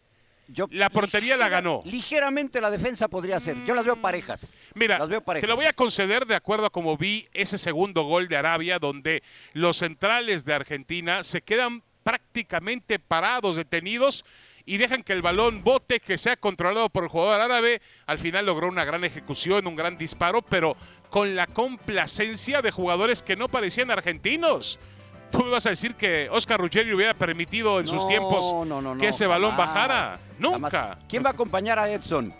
Yo- 0.47 0.67
la 0.71 0.89
portería 0.89 1.35
la 1.37 1.49
ganó. 1.49 1.81
Ligeramente 1.85 2.61
la 2.61 2.69
defensa 2.71 3.07
podría 3.07 3.39
ser. 3.39 3.63
Yo 3.65 3.73
las 3.75 3.85
veo 3.85 4.01
parejas. 4.01 4.55
Mira, 4.75 4.97
las 4.99 5.09
veo 5.09 5.21
parejas. 5.21 5.41
te 5.41 5.47
lo 5.47 5.55
voy 5.55 5.65
a 5.65 5.73
conceder 5.73 6.25
de 6.25 6.35
acuerdo 6.35 6.65
a 6.65 6.69
como 6.69 6.97
vi 6.97 7.27
ese 7.33 7.57
segundo 7.57 8.03
gol 8.03 8.27
de 8.27 8.37
Arabia, 8.37 8.79
donde 8.79 9.23
los 9.53 9.77
centrales 9.77 10.45
de 10.45 10.53
Argentina 10.53 11.23
se 11.23 11.41
quedan 11.41 11.83
prácticamente 12.03 12.99
parados, 12.99 13.55
detenidos, 13.55 14.23
y 14.65 14.77
dejan 14.77 15.03
que 15.03 15.13
el 15.13 15.21
balón 15.21 15.63
bote, 15.63 15.99
que 16.01 16.17
sea 16.17 16.35
controlado 16.35 16.89
por 16.89 17.03
el 17.03 17.09
jugador 17.09 17.39
árabe. 17.39 17.81
Al 18.05 18.19
final 18.19 18.45
logró 18.45 18.67
una 18.67 18.83
gran 18.83 19.03
ejecución, 19.05 19.65
un 19.65 19.75
gran 19.77 19.97
disparo, 19.97 20.41
pero 20.41 20.75
con 21.09 21.35
la 21.37 21.47
complacencia 21.47 22.61
de 22.61 22.71
jugadores 22.71 23.21
que 23.21 23.37
no 23.37 23.47
parecían 23.47 23.91
argentinos. 23.91 24.77
¿Tú 25.31 25.43
me 25.43 25.49
vas 25.49 25.65
a 25.65 25.69
decir 25.69 25.95
que 25.95 26.29
Oscar 26.31 26.59
Ruggeri 26.59 26.93
hubiera 26.93 27.13
permitido 27.13 27.79
en 27.79 27.87
sus 27.87 28.07
tiempos 28.07 28.65
no, 28.65 28.81
no, 28.81 28.97
que 28.97 29.09
ese 29.09 29.27
balón 29.27 29.51
jamás, 29.51 29.67
bajara? 29.67 30.19
Nunca. 30.39 30.69
jamás. 30.69 30.97
¿Quién 31.07 31.23
va 31.23 31.29
a 31.29 31.33
acompañar 31.33 31.79
a 31.79 31.89
Edson? 31.89 32.33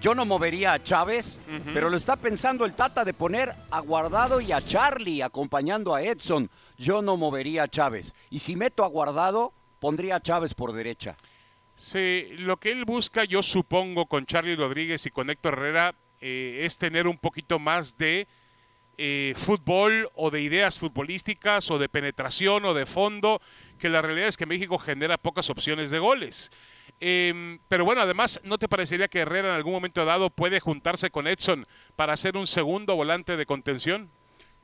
Yo 0.00 0.14
no 0.14 0.24
movería 0.24 0.74
a 0.74 0.82
Chávez, 0.82 1.40
pero 1.74 1.90
lo 1.90 1.96
está 1.96 2.14
pensando 2.14 2.64
el 2.64 2.74
Tata 2.74 3.04
de 3.04 3.12
poner 3.14 3.52
a 3.70 3.80
Guardado 3.80 4.40
y 4.40 4.52
a 4.52 4.60
Charlie 4.60 5.22
acompañando 5.22 5.92
a 5.92 6.02
Edson. 6.02 6.48
Yo 6.76 7.02
no 7.02 7.16
movería 7.16 7.64
a 7.64 7.68
Chávez. 7.68 8.14
Y 8.30 8.38
si 8.38 8.54
meto 8.54 8.84
a 8.84 8.88
Guardado, 8.88 9.52
pondría 9.80 10.16
a 10.16 10.20
Chávez 10.20 10.54
por 10.54 10.72
derecha. 10.72 11.16
Sí, 11.74 12.28
lo 12.38 12.58
que 12.58 12.70
él 12.70 12.84
busca, 12.84 13.24
yo 13.24 13.42
supongo, 13.42 14.06
con 14.06 14.24
Charlie 14.24 14.54
Rodríguez 14.54 15.04
y 15.06 15.10
con 15.10 15.30
Héctor 15.30 15.54
Herrera, 15.54 15.94
eh, 16.20 16.60
es 16.62 16.78
tener 16.78 17.08
un 17.08 17.18
poquito 17.18 17.58
más 17.58 17.98
de 17.98 18.28
eh, 18.98 19.32
fútbol 19.36 20.10
o 20.14 20.30
de 20.30 20.42
ideas 20.42 20.78
futbolísticas 20.78 21.70
o 21.70 21.78
de 21.78 21.88
penetración 21.88 22.64
o 22.64 22.74
de 22.74 22.84
fondo, 22.84 23.40
que 23.78 23.88
la 23.88 24.02
realidad 24.02 24.28
es 24.28 24.36
que 24.36 24.44
México 24.44 24.76
genera 24.76 25.16
pocas 25.16 25.50
opciones 25.50 25.90
de 25.90 26.00
goles. 26.00 26.50
Em, 27.00 27.60
pero 27.68 27.84
bueno, 27.84 28.00
además, 28.02 28.40
¿no 28.42 28.58
te 28.58 28.68
parecería 28.68 29.06
que 29.06 29.20
Herrera 29.20 29.50
en 29.50 29.54
algún 29.54 29.72
momento 29.72 30.04
dado 30.04 30.30
puede 30.30 30.58
juntarse 30.58 31.10
con 31.10 31.28
Edson 31.28 31.66
para 31.94 32.12
hacer 32.12 32.36
un 32.36 32.48
segundo 32.48 32.96
volante 32.96 33.36
de 33.36 33.46
contención? 33.46 34.10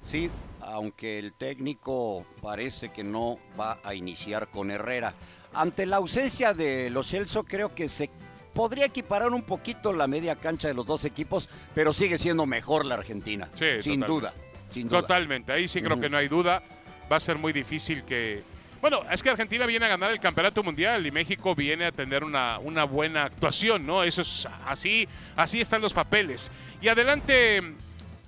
Sí, 0.02 0.28
aunque 0.60 1.18
el 1.18 1.32
técnico 1.32 2.26
parece 2.42 2.90
que 2.90 3.04
no 3.04 3.38
va 3.58 3.78
a 3.84 3.94
iniciar 3.94 4.48
con 4.48 4.70
Herrera. 4.70 5.14
Ante 5.52 5.86
la 5.86 5.96
ausencia 5.96 6.52
de 6.52 6.90
los 6.90 7.08
Celso, 7.08 7.44
creo 7.44 7.74
que 7.74 7.88
se 7.88 8.10
podría 8.54 8.86
equiparar 8.86 9.32
un 9.32 9.42
poquito 9.42 9.92
la 9.92 10.06
media 10.06 10.36
cancha 10.36 10.68
de 10.68 10.74
los 10.74 10.86
dos 10.86 11.04
equipos, 11.04 11.48
pero 11.74 11.92
sigue 11.92 12.16
siendo 12.16 12.46
mejor 12.46 12.86
la 12.86 12.94
Argentina. 12.94 13.48
Sí, 13.54 13.82
sin 13.82 14.00
totalmente. 14.00 14.06
duda. 14.06 14.34
Sin 14.70 14.88
duda. 14.88 15.00
Totalmente, 15.02 15.52
ahí 15.52 15.68
sí 15.68 15.82
creo 15.82 16.00
que 16.00 16.08
no 16.08 16.16
hay 16.16 16.28
duda. 16.28 16.62
Va 17.10 17.16
a 17.16 17.20
ser 17.20 17.36
muy 17.36 17.52
difícil 17.52 18.04
que... 18.04 18.42
Bueno, 18.80 19.02
es 19.10 19.22
que 19.22 19.30
Argentina 19.30 19.66
viene 19.66 19.86
a 19.86 19.88
ganar 19.88 20.10
el 20.10 20.20
campeonato 20.20 20.62
mundial 20.62 21.06
y 21.06 21.10
México 21.10 21.54
viene 21.54 21.86
a 21.86 21.92
tener 21.92 22.22
una, 22.22 22.58
una 22.58 22.84
buena 22.84 23.24
actuación, 23.24 23.86
¿no? 23.86 24.02
Eso 24.02 24.20
es 24.20 24.46
así, 24.66 25.08
así 25.36 25.60
están 25.60 25.80
los 25.80 25.94
papeles. 25.94 26.50
Y 26.82 26.88
adelante, 26.88 27.62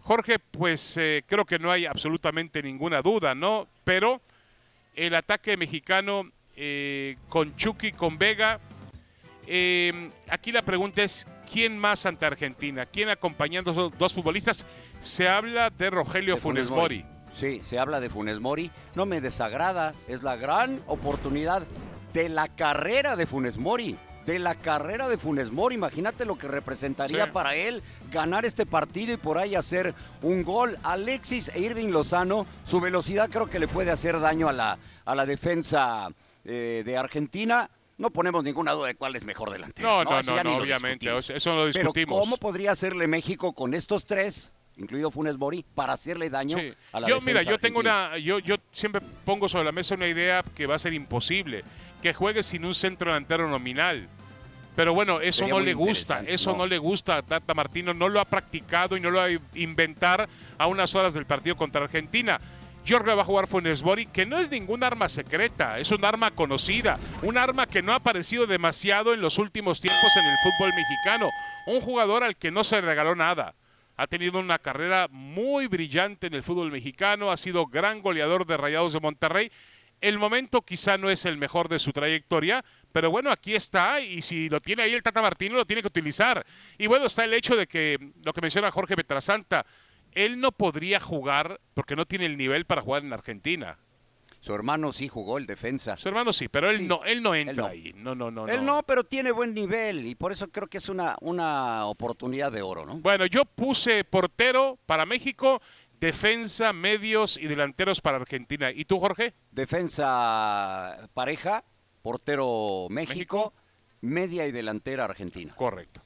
Jorge, 0.02 0.38
pues 0.38 0.96
eh, 0.96 1.24
creo 1.26 1.44
que 1.44 1.58
no 1.58 1.70
hay 1.70 1.84
absolutamente 1.84 2.62
ninguna 2.62 3.02
duda, 3.02 3.34
¿no? 3.34 3.68
Pero 3.84 4.22
el 4.94 5.14
ataque 5.14 5.58
mexicano 5.58 6.30
eh, 6.56 7.16
con 7.28 7.54
Chucky, 7.56 7.92
con 7.92 8.16
Vega, 8.16 8.58
eh, 9.46 10.10
aquí 10.28 10.52
la 10.52 10.62
pregunta 10.62 11.02
es, 11.02 11.26
¿quién 11.50 11.78
más 11.78 12.06
ante 12.06 12.26
Argentina? 12.26 12.86
¿Quién 12.86 13.08
acompañando 13.08 13.70
a 13.70 13.72
esos 13.72 13.98
dos 13.98 14.12
futbolistas? 14.14 14.64
Se 15.00 15.28
habla 15.28 15.70
de 15.70 15.90
Rogelio 15.90 16.34
De 16.34 16.40
Funes 16.40 16.70
Mori. 16.70 17.04
Sí, 17.34 17.60
se 17.64 17.78
habla 17.78 18.00
de 18.00 18.08
Funes 18.10 18.40
Mori. 18.40 18.70
No 18.94 19.04
me 19.06 19.20
desagrada. 19.20 19.94
Es 20.08 20.22
la 20.22 20.36
gran 20.36 20.80
oportunidad 20.86 21.62
de 22.14 22.28
la 22.30 22.48
carrera 22.48 23.14
de 23.14 23.26
Funes 23.26 23.58
Mori. 23.58 23.98
De 24.24 24.38
la 24.40 24.54
carrera 24.56 25.08
de 25.08 25.18
Funes 25.18 25.52
Mori. 25.52 25.74
Imagínate 25.76 26.24
lo 26.24 26.36
que 26.38 26.48
representaría 26.48 27.26
Sí. 27.26 27.30
para 27.32 27.54
él 27.54 27.82
ganar 28.10 28.44
este 28.46 28.64
partido 28.66 29.12
y 29.12 29.16
por 29.18 29.38
ahí 29.38 29.54
hacer 29.54 29.94
un 30.22 30.42
gol. 30.42 30.78
Alexis 30.82 31.48
e 31.54 31.60
Irving 31.60 31.90
Lozano, 31.90 32.46
su 32.64 32.80
velocidad 32.80 33.28
creo 33.30 33.48
que 33.50 33.58
le 33.60 33.68
puede 33.68 33.90
hacer 33.90 34.18
daño 34.18 34.48
a 34.48 34.52
la, 34.52 34.78
a 35.04 35.14
la 35.14 35.26
defensa 35.26 36.08
eh, 36.44 36.82
de 36.84 36.96
Argentina. 36.96 37.68
No 37.98 38.10
ponemos 38.10 38.44
ninguna 38.44 38.72
duda 38.72 38.88
de 38.88 38.94
cuál 38.94 39.16
es 39.16 39.24
mejor 39.24 39.50
delantero. 39.50 39.88
No, 39.88 40.04
no, 40.04 40.18
Eso 40.18 40.36
no, 40.36 40.42
no, 40.44 40.50
lo 40.58 40.62
obviamente, 40.64 41.06
discutimos. 41.06 41.30
eso 41.30 41.50
no 41.50 41.56
lo 41.56 41.62
Pero 41.72 41.78
discutimos. 41.78 42.20
¿cómo 42.20 42.36
podría 42.36 42.72
hacerle 42.72 43.06
México 43.06 43.54
con 43.54 43.72
estos 43.72 44.04
tres, 44.04 44.52
incluido 44.76 45.10
Funes 45.10 45.38
Mori, 45.38 45.64
para 45.74 45.94
hacerle 45.94 46.28
daño 46.28 46.58
Sí. 46.58 46.74
a 46.92 47.00
la 47.00 47.08
Yo, 47.08 47.20
mira, 47.22 47.42
yo 47.42 47.58
tengo 47.58 47.80
una, 47.80 48.18
yo, 48.18 48.38
yo 48.38 48.56
siempre 48.70 49.00
pongo 49.24 49.48
sobre 49.48 49.64
la 49.64 49.72
mesa 49.72 49.94
una 49.94 50.06
idea 50.08 50.44
que 50.54 50.66
va 50.66 50.74
a 50.74 50.78
ser 50.78 50.92
imposible, 50.92 51.64
que 52.02 52.12
juegue 52.12 52.42
sin 52.42 52.66
un 52.66 52.74
centro 52.74 53.10
delantero 53.10 53.48
nominal. 53.48 54.08
Pero 54.74 54.92
bueno, 54.92 55.22
eso 55.22 55.38
Sería 55.38 55.54
no 55.54 55.60
le 55.60 55.72
gusta, 55.72 56.22
eso 56.26 56.52
no. 56.52 56.58
no. 56.58 56.66
le 56.66 56.76
gusta 56.76 57.16
a 57.16 57.22
Tata 57.22 57.54
Martino, 57.54 57.94
no 57.94 58.10
lo 58.10 58.20
ha 58.20 58.26
practicado 58.26 58.94
y 58.98 59.00
no 59.00 59.10
lo 59.10 59.20
va 59.20 59.24
a 59.24 59.30
inventar 59.54 60.28
a 60.58 60.66
unas 60.66 60.94
horas 60.94 61.14
del 61.14 61.24
partido 61.24 61.56
contra 61.56 61.82
Argentina. 61.84 62.38
Jorge 62.88 63.14
va 63.14 63.22
a 63.22 63.24
jugar 63.24 63.48
Funes 63.48 63.82
Mori, 63.82 64.06
que 64.06 64.26
no 64.26 64.38
es 64.38 64.48
ningún 64.48 64.84
arma 64.84 65.08
secreta, 65.08 65.78
es 65.80 65.90
un 65.90 66.04
arma 66.04 66.30
conocida, 66.30 67.00
un 67.22 67.36
arma 67.36 67.66
que 67.66 67.82
no 67.82 67.92
ha 67.92 67.96
aparecido 67.96 68.46
demasiado 68.46 69.12
en 69.12 69.20
los 69.20 69.38
últimos 69.38 69.80
tiempos 69.80 70.16
en 70.16 70.24
el 70.24 70.36
fútbol 70.38 70.72
mexicano, 70.74 71.30
un 71.66 71.80
jugador 71.80 72.22
al 72.22 72.36
que 72.36 72.52
no 72.52 72.62
se 72.62 72.80
regaló 72.80 73.16
nada. 73.16 73.56
Ha 73.96 74.06
tenido 74.06 74.38
una 74.38 74.58
carrera 74.58 75.08
muy 75.10 75.66
brillante 75.66 76.28
en 76.28 76.34
el 76.34 76.44
fútbol 76.44 76.70
mexicano, 76.70 77.32
ha 77.32 77.36
sido 77.36 77.66
gran 77.66 78.02
goleador 78.02 78.46
de 78.46 78.56
Rayados 78.56 78.92
de 78.92 79.00
Monterrey. 79.00 79.50
El 80.00 80.18
momento 80.18 80.62
quizá 80.62 80.98
no 80.98 81.10
es 81.10 81.24
el 81.24 81.38
mejor 81.38 81.68
de 81.68 81.78
su 81.78 81.92
trayectoria, 81.92 82.64
pero 82.92 83.10
bueno, 83.10 83.32
aquí 83.32 83.54
está 83.54 84.00
y 84.00 84.22
si 84.22 84.48
lo 84.48 84.60
tiene 84.60 84.82
ahí 84.82 84.92
el 84.92 85.02
Tata 85.02 85.22
Martino 85.22 85.56
lo 85.56 85.64
tiene 85.64 85.82
que 85.82 85.88
utilizar. 85.88 86.44
Y 86.78 86.86
bueno, 86.86 87.06
está 87.06 87.24
el 87.24 87.34
hecho 87.34 87.56
de 87.56 87.66
que 87.66 88.12
lo 88.22 88.32
que 88.32 88.42
menciona 88.42 88.70
Jorge 88.70 88.94
Petrasanta, 88.94 89.66
él 90.16 90.40
no 90.40 90.50
podría 90.50 90.98
jugar 90.98 91.60
porque 91.74 91.94
no 91.94 92.04
tiene 92.06 92.26
el 92.26 92.36
nivel 92.36 92.64
para 92.64 92.82
jugar 92.82 93.04
en 93.04 93.12
Argentina. 93.12 93.78
Su 94.40 94.54
hermano 94.54 94.92
sí 94.92 95.08
jugó 95.08 95.38
el 95.38 95.46
defensa. 95.46 95.96
Su 95.96 96.08
hermano 96.08 96.32
sí, 96.32 96.48
pero 96.48 96.70
él 96.70 96.78
Sí. 96.78 96.84
no, 96.84 97.04
él 97.04 97.22
no 97.22 97.34
entra 97.34 97.50
Él 97.52 97.56
no. 97.58 97.66
ahí. 97.66 97.92
No, 97.96 98.14
no, 98.14 98.30
no, 98.30 98.46
Él 98.46 98.64
no, 98.64 98.82
pero 98.84 99.02
tiene 99.04 99.32
buen 99.32 99.54
nivel 99.54 100.06
y 100.06 100.14
por 100.14 100.30
eso 100.32 100.48
creo 100.48 100.68
que 100.68 100.78
es 100.78 100.88
una, 100.88 101.16
una 101.20 101.86
oportunidad 101.86 102.52
de 102.52 102.62
oro, 102.62 102.86
¿no? 102.86 102.96
Bueno, 102.98 103.26
yo 103.26 103.44
puse 103.44 104.04
portero 104.04 104.78
para 104.86 105.04
México, 105.04 105.60
defensa, 105.98 106.72
medios 106.72 107.36
y 107.38 107.46
delanteros 107.48 108.00
para 108.00 108.18
Argentina. 108.18 108.70
¿Y 108.70 108.84
tú, 108.84 109.00
Jorge? 109.00 109.34
Defensa 109.50 111.08
pareja, 111.14 111.64
portero 112.02 112.86
México, 112.90 113.14
México. 113.14 113.52
media 114.00 114.46
y 114.46 114.52
delantera 114.52 115.04
Argentina. 115.06 115.52
Correcto. 115.56 116.02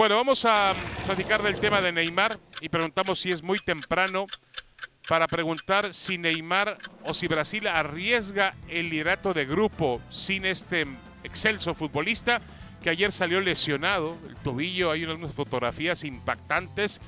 Bueno, 0.00 0.16
vamos 0.16 0.46
a 0.46 0.72
platicar 1.04 1.42
del 1.42 1.60
tema 1.60 1.82
de 1.82 1.92
Neymar 1.92 2.38
y 2.62 2.70
preguntamos 2.70 3.20
si 3.20 3.32
es 3.32 3.42
muy 3.42 3.58
temprano 3.58 4.24
para 5.06 5.26
preguntar 5.26 5.92
si 5.92 6.16
Neymar 6.16 6.78
o 7.04 7.12
si 7.12 7.28
Brasil 7.28 7.66
arriesga 7.66 8.54
el 8.70 8.88
liderato 8.88 9.34
de 9.34 9.44
grupo 9.44 10.00
sin 10.08 10.46
este 10.46 10.86
excelso 11.22 11.74
futbolista 11.74 12.40
que 12.82 12.88
ayer 12.88 13.12
salió 13.12 13.42
lesionado, 13.42 14.16
el 14.26 14.36
tobillo, 14.36 14.90
hay 14.90 15.04
unas 15.04 15.34
fotografías 15.34 16.02
impactantes. 16.04 16.98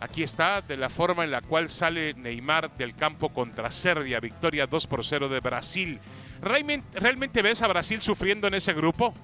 Aquí 0.00 0.24
está, 0.24 0.60
de 0.60 0.76
la 0.76 0.88
forma 0.88 1.22
en 1.22 1.30
la 1.30 1.40
cual 1.40 1.70
sale 1.70 2.14
Neymar 2.14 2.76
del 2.76 2.96
campo 2.96 3.28
contra 3.28 3.70
Serbia, 3.70 4.18
victoria 4.18 4.66
2 4.66 4.88
por 4.88 5.04
0 5.04 5.28
de 5.28 5.38
Brasil. 5.38 6.00
¿Realmente, 6.42 6.98
¿Realmente 6.98 7.42
ves 7.42 7.62
a 7.62 7.68
Brasil 7.68 8.02
sufriendo 8.02 8.48
en 8.48 8.54
ese 8.54 8.72
grupo? 8.72 9.14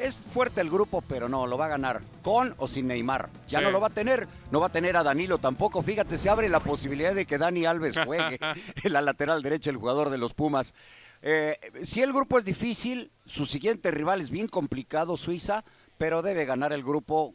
Es 0.00 0.14
fuerte 0.14 0.60
el 0.60 0.68
grupo, 0.70 1.02
pero 1.02 1.28
no, 1.28 1.46
lo 1.46 1.56
va 1.56 1.66
a 1.66 1.68
ganar 1.68 2.02
con 2.22 2.54
o 2.58 2.68
sin 2.68 2.86
Neymar. 2.86 3.28
Ya 3.48 3.58
Sí. 3.60 3.64
no 3.64 3.70
lo 3.70 3.80
va 3.80 3.86
a 3.88 3.90
tener, 3.90 4.28
no 4.50 4.60
va 4.60 4.66
a 4.66 4.72
tener 4.72 4.96
a 4.96 5.02
Danilo 5.02 5.38
tampoco. 5.38 5.82
Fíjate, 5.82 6.18
se 6.18 6.28
abre 6.28 6.48
la 6.48 6.60
posibilidad 6.60 7.14
de 7.14 7.24
que 7.26 7.38
Dani 7.38 7.64
Alves 7.64 7.96
juegue 8.04 8.38
en 8.84 8.92
la 8.92 9.00
lateral 9.00 9.42
derecha, 9.42 9.70
el 9.70 9.76
jugador 9.78 10.10
de 10.10 10.18
los 10.18 10.34
Pumas. 10.34 10.74
Eh, 11.22 11.58
si 11.82 12.02
el 12.02 12.12
grupo 12.12 12.38
es 12.38 12.44
difícil, 12.44 13.10
su 13.24 13.46
siguiente 13.46 13.90
rival 13.90 14.20
es 14.20 14.30
bien 14.30 14.48
complicado, 14.48 15.16
Suiza, 15.16 15.64
pero 15.98 16.20
debe 16.22 16.44
ganar 16.44 16.72
el 16.72 16.82
grupo 16.84 17.34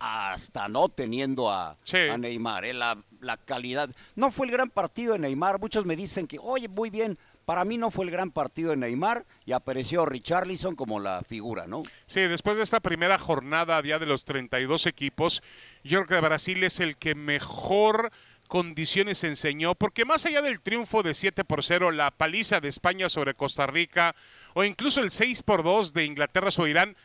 hasta 0.00 0.68
no 0.68 0.88
teniendo 0.88 1.50
a, 1.50 1.76
Sí. 1.84 1.96
a 1.96 2.16
Neymar. 2.16 2.64
eh, 2.64 2.74
la, 2.74 2.98
la 3.20 3.36
calidad. 3.36 3.90
No 4.14 4.30
fue 4.30 4.46
el 4.46 4.52
gran 4.52 4.70
partido 4.70 5.14
de 5.14 5.18
Neymar. 5.20 5.58
Muchos 5.60 5.84
me 5.86 5.96
dicen 5.96 6.26
que, 6.26 6.38
oye, 6.40 6.68
muy 6.68 6.90
bien. 6.90 7.18
Para 7.48 7.64
mí 7.64 7.78
no 7.78 7.90
fue 7.90 8.04
el 8.04 8.10
gran 8.10 8.30
partido 8.30 8.72
de 8.72 8.76
Neymar 8.76 9.24
y 9.46 9.52
apareció 9.52 10.04
Richarlison 10.04 10.76
como 10.76 11.00
la 11.00 11.22
figura, 11.26 11.66
¿no? 11.66 11.82
Sí, 12.06 12.20
después 12.20 12.58
de 12.58 12.62
esta 12.62 12.80
primera 12.80 13.18
jornada, 13.18 13.80
día 13.80 13.98
de 13.98 14.04
los 14.04 14.26
32 14.26 14.84
equipos, 14.84 15.42
yo 15.82 16.04
creo 16.04 16.20
que 16.20 16.26
Brasil 16.26 16.62
es 16.62 16.78
el 16.78 16.98
que 16.98 17.14
mejor 17.14 18.12
condiciones 18.48 19.24
enseñó, 19.24 19.74
porque 19.74 20.04
más 20.04 20.26
allá 20.26 20.42
del 20.42 20.60
triunfo 20.60 21.02
de 21.02 21.14
7 21.14 21.42
por 21.44 21.64
0, 21.64 21.90
la 21.90 22.10
paliza 22.10 22.60
de 22.60 22.68
España 22.68 23.08
sobre 23.08 23.32
Costa 23.32 23.66
Rica, 23.66 24.14
o 24.52 24.62
incluso 24.62 25.00
el 25.00 25.10
6 25.10 25.42
por 25.42 25.62
2 25.62 25.94
de 25.94 26.04
Inglaterra 26.04 26.50
sobre 26.50 26.72
Irán, 26.72 26.96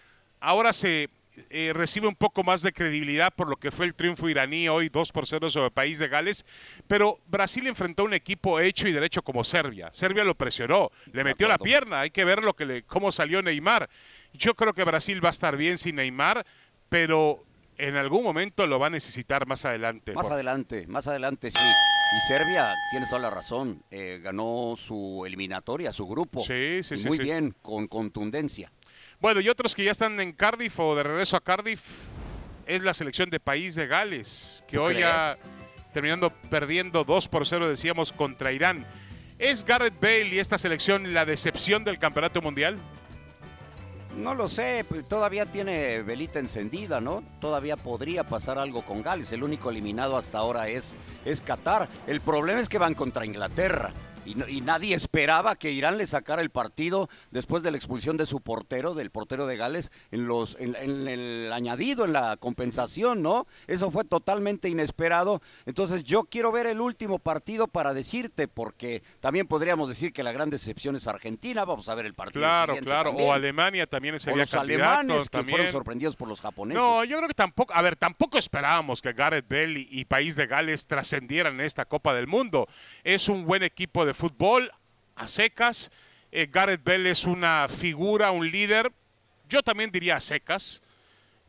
ahora 0.42 0.74
se 0.74 1.10
eh, 1.50 1.72
recibe 1.74 2.08
un 2.08 2.16
poco 2.16 2.44
más 2.44 2.62
de 2.62 2.72
credibilidad 2.72 3.34
por 3.34 3.50
lo 3.50 3.56
que 3.58 3.72
fue 3.72 3.86
el 3.86 3.96
triunfo 3.96 4.30
iraní 4.30 4.70
hoy 4.70 4.90
2 4.90 5.12
por 5.12 5.26
0 5.28 5.50
sobre 5.50 5.68
el 5.68 5.72
país 5.72 6.00
de 6.00 6.08
Gales, 6.08 6.46
pero 6.88 7.20
Brasil 7.28 7.66
enfrentó 7.68 8.04
a 8.04 8.06
un 8.06 8.14
equipo 8.14 8.60
hecho 8.60 8.88
y 8.88 8.92
derecho 8.92 9.22
como 9.24 9.44
Serbia. 9.44 9.90
Serbia 9.94 10.24
lo 10.24 10.36
presionó, 10.36 10.92
le 11.12 11.24
metió 11.24 11.48
la 11.48 11.58
pierna, 11.58 12.02
hay 12.02 12.10
que 12.12 12.26
ver 12.26 12.44
lo 12.44 12.54
que 12.56 12.66
le, 12.66 12.84
cómo 12.84 13.12
salió 13.12 13.42
Neymar. 13.42 13.90
Yo 14.34 14.56
creo 14.56 14.74
que 14.74 14.84
Brasil 14.84 15.24
va 15.24 15.30
a 15.30 15.32
estar 15.32 15.58
bien 15.58 15.78
sin 15.78 15.96
Neymar, 15.98 16.46
pero 16.90 17.44
en 17.78 17.96
algún 17.96 18.24
momento 18.24 18.68
lo 18.68 18.78
va 18.80 18.88
a 18.88 18.92
necesitar 18.92 19.48
más 19.48 19.66
adelante. 19.66 20.14
Más 20.14 20.26
Por- 20.26 20.34
adelante, 20.34 20.86
más 20.88 21.08
adelante 21.08 21.50
sí. 21.52 21.58
Y 22.16 22.28
Serbia, 22.28 22.76
tienes 22.92 23.10
toda 23.10 23.24
la 23.24 23.32
razón, 23.32 23.82
eh, 23.90 24.20
ganó 24.22 24.76
su 24.78 25.24
eliminatoria, 25.26 25.92
su 25.92 26.06
grupo. 26.06 26.42
Sí, 26.42 26.82
sí, 26.84 26.98
sí, 26.98 27.08
Muy 27.08 27.18
sí. 27.18 27.24
bien, 27.24 27.56
con 27.64 27.88
contundencia. 27.88 28.72
Bueno, 29.24 29.40
y 29.40 29.48
otros 29.48 29.74
que 29.74 29.86
ya 29.86 29.92
están 29.92 30.20
en 30.20 30.34
Cardiff 30.34 30.78
o 30.82 30.98
de 30.98 31.04
regreso 31.04 31.38
a 31.38 31.40
Cardiff 31.40 31.80
es 32.66 32.82
la 32.82 32.94
selección 32.94 33.30
de 33.30 33.40
País 33.40 33.74
de 33.74 33.88
Gales, 33.88 34.66
que 34.68 34.76
¿Tú 34.76 34.84
hoy 34.84 35.00
ya 35.00 35.38
terminando 35.94 36.30
perdiendo 36.50 37.06
2 37.06 37.30
por 37.30 37.48
0, 37.48 37.70
decíamos, 37.70 38.12
contra 38.12 38.52
Irán. 38.52 38.86
¿Es 39.40 39.64
Garrett 39.64 39.98
Bale 40.02 40.28
y 40.28 40.40
esta 40.40 40.58
selección 40.58 41.14
la 41.14 41.24
decepción 41.24 41.86
del 41.86 42.00
campeonato 42.00 42.42
mundial? 42.42 42.76
No 44.18 44.36
lo 44.36 44.50
sé, 44.50 44.86
pues, 44.90 45.08
todavía 45.08 45.46
tiene 45.46 46.02
velita 46.02 46.40
encendida, 46.40 47.00
¿no? 47.00 47.24
Todavía 47.40 47.78
podría 47.78 48.26
pasar 48.26 48.58
algo 48.58 48.84
con 48.84 49.04
Gales. 49.04 49.32
El 49.32 49.44
único 49.44 49.70
eliminado 49.70 50.18
hasta 50.18 50.40
ahora 50.40 50.68
es, 50.68 50.96
es 51.24 51.40
Qatar. 51.40 51.88
El 52.08 52.20
problema 52.20 52.60
es 52.60 52.68
que 52.68 52.78
van 52.78 52.94
contra 52.94 53.26
Inglaterra. 53.26 53.94
Y, 54.26 54.36
no- 54.36 54.48
y 54.48 54.62
nadie 54.62 54.96
esperaba 54.96 55.56
que 55.56 55.72
Irán 55.72 55.98
le 55.98 56.08
sacara 56.08 56.42
el 56.42 56.50
partido 56.50 57.10
después 57.32 57.62
de 57.64 57.72
la 57.72 57.78
expulsión 57.78 58.16
de 58.18 58.26
su 58.26 58.42
portero, 58.42 58.94
del 58.94 59.10
portero 59.12 59.46
de 59.48 59.58
Gales, 59.58 59.92
en, 60.12 60.28
los, 60.28 60.56
en, 60.60 60.76
en 60.76 61.08
el 61.08 61.52
añadido, 61.52 62.06
en 62.06 62.14
la 62.14 62.38
compensación, 62.38 63.22
¿no? 63.22 63.48
Eso 63.68 63.92
fue 63.92 64.06
totalmente 64.06 64.70
inesperado. 64.70 65.42
Entonces 65.66 66.04
yo 66.04 66.24
quiero 66.24 66.52
ver 66.52 66.68
el 66.68 66.80
último 66.82 67.20
partido 67.20 67.68
para 67.68 67.94
decirte, 67.94 68.48
porque 68.48 69.04
también 69.20 69.48
podríamos 69.48 69.90
decir 69.90 70.14
que 70.14 70.24
la 70.24 70.32
gran 70.32 70.50
decepción 70.50 70.96
es 70.96 71.08
Argentina. 71.08 71.66
Vamos 71.66 71.90
a 71.90 71.96
ver 71.96 72.06
el 72.06 72.14
partido. 72.14 72.42
Claro, 72.42 72.76
claro. 72.78 73.10
también. 73.10 73.30
O 73.30 73.34
Alemania 73.34 73.88
también 73.88 74.16
O 74.16 74.20
sería 74.20 74.44
los 74.44 74.52
candidato. 74.52 75.00
alemanes 75.00 75.24
que 75.24 75.30
también. 75.38 75.58
fueron 75.58 75.72
sorprendidos 75.74 76.16
por 76.16 76.28
los 76.28 76.40
japoneses. 76.42 76.82
No, 76.82 77.04
yo 77.04 77.18
creo 77.18 77.28
que 77.28 77.34
tampoco, 77.34 77.74
a 77.74 77.82
ver, 77.82 77.96
tampoco 77.96 78.38
esperábamos 78.38 79.02
que 79.02 79.14
Gareth 79.14 79.48
Bale 79.50 79.80
y, 79.82 79.88
y 79.92 80.06
País 80.06 80.36
de 80.36 80.48
Gales 80.48 80.86
trascendieran 80.88 81.56
en 81.56 81.62
esta 81.62 81.86
Copa 81.86 82.14
del 82.14 82.28
Mundo. 82.28 82.68
Es 83.04 83.28
un 83.30 83.46
buen 83.46 83.64
equipo 83.64 84.06
de 84.06 84.13
fútbol 84.14 84.72
a 85.16 85.28
secas. 85.28 85.92
Eh, 86.32 86.48
Gareth 86.52 86.84
Bale 86.84 87.10
es 87.12 87.26
una 87.26 87.68
figura, 87.70 88.32
un 88.32 88.50
líder. 88.50 88.92
Yo 89.50 89.62
también 89.62 89.92
diría 89.92 90.16
a 90.16 90.20
secas. 90.20 90.82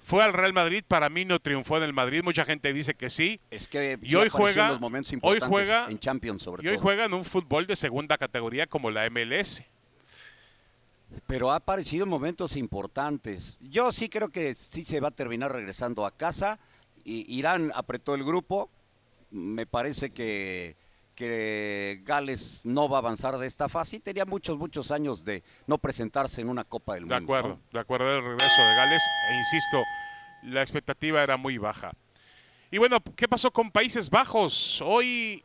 Fue 0.03 0.23
al 0.23 0.35
Real 0.35 0.53
Madrid, 0.53 0.85
para 0.87 1.09
mí 1.09 1.25
no 1.25 1.39
triunfó 1.39 1.79
en 1.79 1.85
el 1.85 1.95
Madrid. 1.95 2.23
Mucha 2.23 2.45
gente 2.45 2.71
dice 2.75 2.93
que 2.93 3.09
sí. 3.09 3.41
es 3.51 3.67
que 3.69 3.99
y 4.03 4.15
hoy 4.17 4.29
juega- 4.29 4.67
en 4.67 4.73
los 4.73 4.81
momentos 4.81 5.11
hoy 5.13 5.15
importantes 5.17 5.49
juega- 5.49 5.87
en 5.89 5.99
Champions 5.99 6.43
sobre 6.43 6.63
Y 6.63 6.69
hoy 6.69 6.75
todo. 6.75 6.83
juega 6.83 7.05
en 7.07 7.15
un 7.15 7.25
fútbol 7.25 7.67
de 7.67 7.75
segunda 7.75 8.19
categoría 8.19 8.67
como 8.67 8.91
la 8.91 9.07
MLS. 9.07 9.65
Pero 11.27 11.51
ha 11.53 11.57
aparecido 11.57 12.05
en 12.05 12.11
momentos 12.11 12.57
importantes. 12.57 13.57
Yo 13.61 13.93
sí 13.93 14.09
creo 14.09 14.29
que 14.31 14.55
sí 14.55 14.85
se 14.85 15.01
va 15.01 15.09
a 15.09 15.13
terminar 15.13 15.53
regresando 15.53 16.05
a 16.05 16.11
casa. 16.11 16.59
Irán 17.05 17.71
apretó 17.75 18.15
el 18.15 18.25
grupo. 18.25 18.69
Me 19.31 19.65
parece 19.67 20.11
que, 20.11 20.77
que 21.15 22.01
Gales 22.05 22.63
no 22.65 22.89
va 22.89 22.99
a 22.99 23.01
avanzar 23.01 23.39
de 23.39 23.47
esta 23.47 23.69
fase. 23.69 23.97
Y 23.97 24.01
tenía 24.01 24.25
muchos, 24.25 24.59
muchos 24.59 24.91
años 24.91 25.25
de 25.25 25.43
no 25.67 25.79
presentarse 25.79 26.41
en 26.41 26.49
una 26.49 26.65
Copa 26.65 26.95
del 26.95 27.09
De 27.09 27.15
Mundo. 27.15 27.33
acuerdo, 27.35 27.49
¿no? 27.57 27.61
de 27.73 27.81
acuerdo 27.81 28.13
del 28.13 28.23
regreso 28.23 28.63
de 28.63 28.77
Gales. 28.77 29.03
E 29.31 29.35
insisto, 29.39 29.83
la 30.45 30.63
expectativa 30.63 31.23
era 31.23 31.37
muy 31.37 31.59
baja. 31.59 31.93
Y 32.71 32.79
bueno, 32.79 32.99
¿qué 33.17 33.29
pasó 33.29 33.51
con 33.53 33.71
Países 33.71 34.11
Bajos? 34.11 34.83
Hoy 34.85 35.45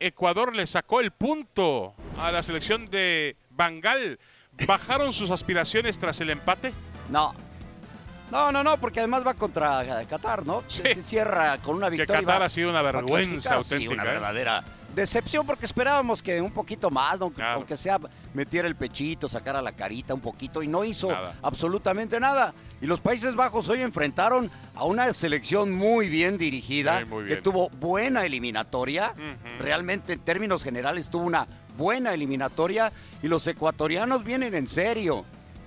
Ecuador 0.00 0.54
le 0.54 0.66
sacó 0.66 1.00
el 1.00 1.10
punto 1.10 1.94
a 2.18 2.30
la 2.30 2.42
selección 2.42 2.86
de 2.86 3.36
Bangal. 3.50 4.18
¿Bajaron 4.66 5.12
sus 5.12 5.30
aspiraciones 5.30 5.98
tras 5.98 6.20
el 6.20 6.30
empate? 6.30 6.72
No. 7.10 7.34
No, 8.30 8.52
no, 8.52 8.62
no, 8.62 8.78
porque 8.78 9.00
además 9.00 9.26
va 9.26 9.34
contra 9.34 10.02
eh, 10.02 10.06
Qatar, 10.06 10.44
¿no? 10.44 10.62
Sí. 10.68 10.82
Se, 10.82 10.94
se 10.96 11.02
cierra 11.02 11.56
con 11.58 11.76
una 11.76 11.86
Que 11.86 11.96
victoria. 11.96 12.20
y 12.20 12.24
Qatar 12.26 12.42
ha 12.42 12.50
sido 12.50 12.68
una 12.70 12.82
vergüenza 12.82 13.50
sí, 13.62 13.74
auténtica. 13.74 14.02
una 14.18 14.30
¿eh? 14.30 14.62
Decepción 14.98 15.46
porque 15.46 15.64
esperábamos 15.64 16.22
que 16.22 16.40
un 16.40 16.50
poquito 16.52 16.90
más, 16.90 17.20
aunque, 17.20 17.36
Claro. 17.36 17.56
aunque 17.56 17.76
sea 17.76 17.98
metiera 18.34 18.68
el 18.68 18.76
pechito, 18.76 19.28
sacara 19.28 19.62
la 19.62 19.72
carita 19.72 20.12
un 20.12 20.20
poquito 20.20 20.62
y 20.62 20.68
no 20.68 20.84
hizo 20.84 21.08
Nada. 21.08 21.34
absolutamente 21.42 22.20
nada. 22.20 22.52
Y 22.80 22.86
los 22.86 23.00
Países 23.00 23.34
Bajos 23.34 23.68
hoy 23.68 23.82
enfrentaron 23.82 24.50
a 24.74 24.84
una 24.84 25.12
selección 25.12 25.72
muy 25.72 26.08
bien 26.08 26.38
dirigida, 26.38 27.00
Sí, 27.00 27.04
muy 27.06 27.26
que 27.26 27.36
tuvo 27.36 27.70
buena 27.70 28.24
eliminatoria, 28.26 29.14
realmente 29.58 30.12
en 30.12 30.20
términos 30.20 30.62
generales 30.62 31.08
tuvo 31.08 31.24
una 31.24 31.46
buena 31.76 32.12
eliminatoria 32.14 32.92
y 33.22 33.28
los 33.28 33.46
ecuatorianos 33.46 34.24
vienen 34.24 34.54
en 34.54 34.68
serio. 34.68 35.24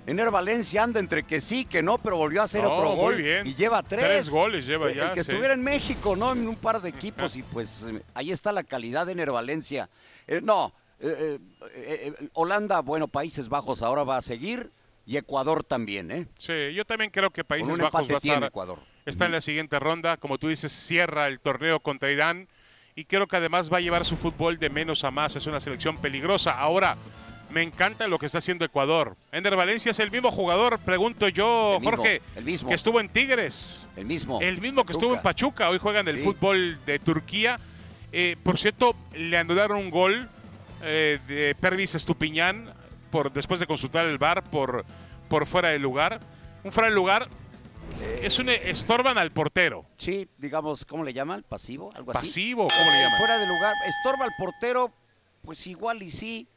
Ener 0.07 0.31
Valencia 0.31 0.83
anda 0.83 0.99
entre 0.99 1.23
que 1.23 1.39
sí, 1.41 1.65
que 1.65 1.83
no, 1.83 1.97
pero 1.99 2.17
volvió 2.17 2.41
a 2.41 2.45
hacer 2.45 2.63
No, 2.63 2.71
otro 2.71 2.91
gol 2.95 3.17
bien. 3.17 3.45
y 3.45 3.53
lleva 3.53 3.83
tres. 3.83 4.03
Tres 4.05 4.29
goles 4.29 4.65
lleva 4.65 4.89
El- 4.89 4.95
ya, 4.95 5.03
El 5.09 5.13
que 5.13 5.23
sí. 5.23 5.29
estuviera 5.31 5.53
en 5.53 5.61
México, 5.63 6.15
¿no? 6.15 6.31
En 6.33 6.47
un 6.47 6.55
par 6.55 6.81
de 6.81 6.89
equipos 7.29 7.35
y 7.35 7.43
pues 7.43 7.83
eh, 7.83 8.01
ahí 8.15 8.31
está 8.31 8.51
la 8.51 8.63
calidad 8.63 9.05
de 9.05 9.11
Ener 9.11 9.31
Valencia. 9.31 9.89
Eh, 10.27 10.41
no, 10.41 10.73
eh, 10.99 11.37
eh, 11.39 11.39
eh, 11.75 12.13
eh, 12.19 12.29
Holanda, 12.33 12.81
bueno, 12.81 13.07
Países 13.07 13.47
Bajos 13.47 13.81
ahora 13.83 14.03
va 14.03 14.17
a 14.17 14.21
seguir 14.23 14.71
y 15.05 15.17
Ecuador 15.17 15.63
también, 15.63 16.11
¿eh? 16.11 16.27
Sí, 16.37 16.73
yo 16.73 16.83
también 16.85 17.11
creo 17.11 17.29
que 17.29 17.43
Países 17.43 17.77
Bajos 17.77 18.09
va 18.09 18.13
a 18.15 18.17
estar, 18.17 18.43
Ecuador. 18.43 18.79
está 19.05 19.25
en 19.27 19.31
la 19.33 19.41
siguiente 19.41 19.79
ronda. 19.79 20.17
Como 20.17 20.37
tú 20.39 20.47
dices, 20.47 20.71
cierra 20.71 21.27
el 21.27 21.39
torneo 21.39 21.79
contra 21.79 22.11
Irán. 22.11 22.47
Y 22.93 23.05
creo 23.05 23.25
que 23.25 23.37
además 23.37 23.71
va 23.71 23.77
a 23.77 23.81
llevar 23.81 24.05
su 24.05 24.17
fútbol 24.17 24.59
de 24.59 24.69
menos 24.69 25.03
a 25.05 25.11
más. 25.11 25.35
Es 25.37 25.45
una 25.47 25.61
selección 25.61 25.97
peligrosa. 25.97 26.51
Ahora, 26.59 26.97
me 27.51 27.61
encanta 27.63 28.07
lo 28.07 28.17
que 28.17 28.25
está 28.25 28.37
haciendo 28.39 28.65
Ecuador. 28.65 29.15
Ender 29.31 29.55
Valencia 29.55 29.91
es 29.91 29.99
el 29.99 30.11
mismo 30.11 30.31
jugador, 30.31 30.79
pregunto 30.79 31.27
yo, 31.29 31.75
El 31.75 31.81
mismo, 31.81 31.97
Jorge, 31.97 32.21
el 32.35 32.43
mismo. 32.45 32.69
que 32.69 32.75
estuvo 32.75 32.99
en 32.99 33.09
Tigres. 33.09 33.87
El 33.95 34.05
mismo. 34.05 34.39
El 34.41 34.59
mismo 34.61 34.85
que 34.85 34.93
estuvo 34.93 35.13
en 35.13 35.21
Pachuca, 35.21 35.69
hoy 35.69 35.77
juegan 35.77 36.07
el 36.07 36.17
Sí. 36.17 36.23
fútbol 36.23 36.79
de 36.85 36.99
Turquía. 36.99 37.59
Eh, 38.11 38.35
por 38.43 38.57
cierto, 38.57 38.95
le 39.13 39.37
anularon 39.37 39.77
un 39.77 39.89
gol 39.89 40.27
eh, 40.83 41.19
de 41.27 41.55
Pervis 41.59 41.95
Estupiñán 41.95 42.73
por, 43.11 43.31
después 43.31 43.59
de 43.59 43.67
consultar 43.67 44.05
el 44.05 44.17
VAR 44.17 44.43
por, 44.43 44.83
por 45.29 45.45
fuera 45.45 45.69
de 45.69 45.79
lugar. 45.79 46.19
Un 46.63 46.71
fuera 46.71 46.89
de 46.89 46.95
lugar 46.95 47.27
es 48.21 48.39
un 48.39 48.49
estorban 48.49 49.17
al 49.17 49.31
portero. 49.31 49.85
Sí, 49.97 50.27
digamos, 50.37 50.85
¿cómo 50.85 51.03
le 51.03 51.13
llaman? 51.13 51.43
¿Pasivo? 51.47 51.91
¿Algo 51.95 52.11
así? 52.11 52.19
Pasivo, 52.19 52.67
¿cómo 52.67 52.91
le 52.91 53.01
llaman? 53.03 53.17
Fuera 53.19 53.37
de 53.37 53.47
lugar. 53.47 53.73
Estorba 53.87 54.25
al 54.25 54.31
portero, 54.37 54.91
pues 55.43 55.67
igual 55.67 56.01
y 56.03 56.11
sí. 56.11 56.47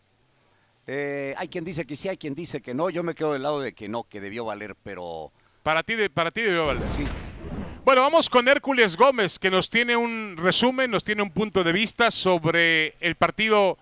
Eh, 0.87 1.35
hay 1.37 1.49
quien 1.49 1.65
dice 1.65 1.87
que 1.87 1.97
sí, 1.97 2.09
hay 2.09 2.17
quien 2.19 2.35
dice 2.35 2.61
que 2.61 2.75
no. 2.75 2.91
Yo 2.91 3.03
me 3.03 3.15
quedo 3.15 3.33
del 3.33 3.43
lado 3.43 3.61
de 3.61 3.73
que 3.73 3.89
no, 3.89 4.05
que 4.05 4.21
debió 4.21 4.45
valer, 4.45 4.75
pero 4.83 5.33
Para 5.63 5.83
ti, 5.83 5.95
de- 5.95 6.11
para 6.11 6.31
ti 6.31 6.43
debió 6.43 6.67
valer. 6.67 6.87
sí. 6.89 7.05
Bueno, 7.85 8.01
vamos 8.03 8.31
con 8.31 8.49
Hércules 8.49 8.97
Gómez, 8.97 9.39
que 9.39 9.51
nos 9.51 9.69
tiene 9.69 9.95
un 9.97 10.37
resumen, 10.39 10.91
nos 10.91 11.05
tiene 11.05 11.23
un 11.23 11.31
punto 11.31 11.63
de 11.65 11.73
vista 11.73 12.11
sobre 12.11 12.95
el 13.01 13.15
partido 13.15 13.77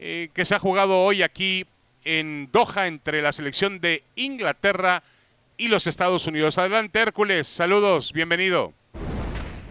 eh, 0.00 0.28
que 0.34 0.44
se 0.44 0.56
ha 0.56 0.58
jugado 0.58 1.00
hoy 1.04 1.22
aquí 1.22 1.64
en 2.04 2.48
Doha 2.52 2.88
entre 2.88 3.22
la 3.22 3.32
selección 3.32 3.80
de 3.80 4.02
Inglaterra 4.16 5.04
y 5.56 5.68
los 5.68 5.86
Estados 5.86 6.26
Unidos. 6.26 6.58
Adelante, 6.58 6.98
Hércules. 7.00 7.46
Saludos, 7.46 8.12
bienvenido. 8.12 8.72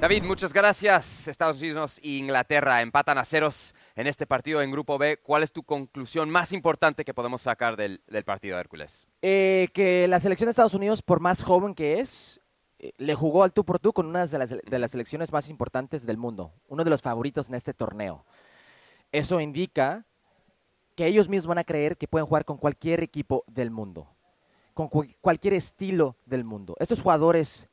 David, 0.02 0.24
muchas 0.24 0.52
gracias. 0.52 1.28
Estados 1.28 1.62
Unidos 1.62 2.00
e 2.02 2.10
Inglaterra 2.18 2.82
empatan 2.82 3.20
a 3.20 3.24
ceros 3.24 3.76
en 3.96 4.08
este 4.08 4.26
partido 4.26 4.64
en 4.64 4.72
Grupo 4.72 4.98
B. 4.98 5.18
¿Cuál 5.18 5.44
es 5.44 5.52
tu 5.52 5.62
conclusión 5.62 6.28
más 6.28 6.54
importante 6.54 7.06
que 7.06 7.14
podemos 7.14 7.44
sacar 7.44 7.78
del, 7.78 8.02
del 8.08 8.24
partido, 8.24 8.58
Hércules? 8.58 9.08
Eh, 9.22 9.70
que 9.76 10.08
la 10.08 10.20
selección 10.20 10.48
de 10.48 10.52
Estados 10.52 10.74
Unidos, 10.74 11.04
por 11.04 11.20
más 11.20 11.44
joven 11.44 11.76
que 11.76 12.00
es, 12.00 12.42
eh, 12.80 12.94
le 12.98 13.14
jugó 13.14 13.44
al 13.44 13.54
tú 13.54 13.64
por 13.64 13.78
tú 13.78 13.94
con 13.94 14.08
una 14.08 14.26
de 14.26 14.38
las, 14.40 14.50
de 14.50 14.80
las 14.80 14.90
selecciones 14.90 15.32
más 15.32 15.52
importantes 15.52 16.04
del 16.04 16.18
mundo, 16.18 16.52
uno 16.68 16.84
de 16.84 16.90
los 16.90 17.04
favoritos 17.04 17.48
en 17.50 17.54
este 17.56 17.76
torneo. 17.76 18.26
Eso 19.12 19.40
indica 19.40 20.04
que 20.96 21.06
ellos 21.06 21.30
mismos 21.30 21.46
van 21.46 21.60
a 21.60 21.64
creer 21.64 21.96
que 21.96 22.08
pueden 22.08 22.26
jugar 22.26 22.44
con 22.44 22.58
cualquier 22.58 23.04
equipo 23.04 23.44
del 23.46 23.70
mundo, 23.70 24.08
con 24.74 24.88
cu- 24.88 25.06
cualquier 25.22 25.54
estilo 25.54 26.16
del 26.26 26.44
mundo. 26.44 26.76
Estos 26.80 27.02
jugadores 27.02 27.70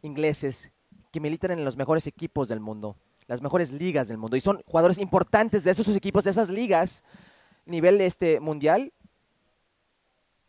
ingleses 0.00 0.72
que 1.12 1.20
militan 1.20 1.50
en 1.50 1.64
los 1.64 1.76
mejores 1.76 2.06
equipos 2.06 2.48
del 2.48 2.60
mundo, 2.60 2.96
las 3.26 3.42
mejores 3.42 3.72
ligas 3.72 4.08
del 4.08 4.18
mundo, 4.18 4.36
y 4.36 4.40
son 4.40 4.62
jugadores 4.66 4.98
importantes 4.98 5.64
de 5.64 5.70
esos 5.70 5.88
equipos, 5.88 6.24
de 6.24 6.30
esas 6.30 6.50
ligas, 6.50 7.04
nivel 7.64 8.00
este 8.00 8.40
mundial, 8.40 8.92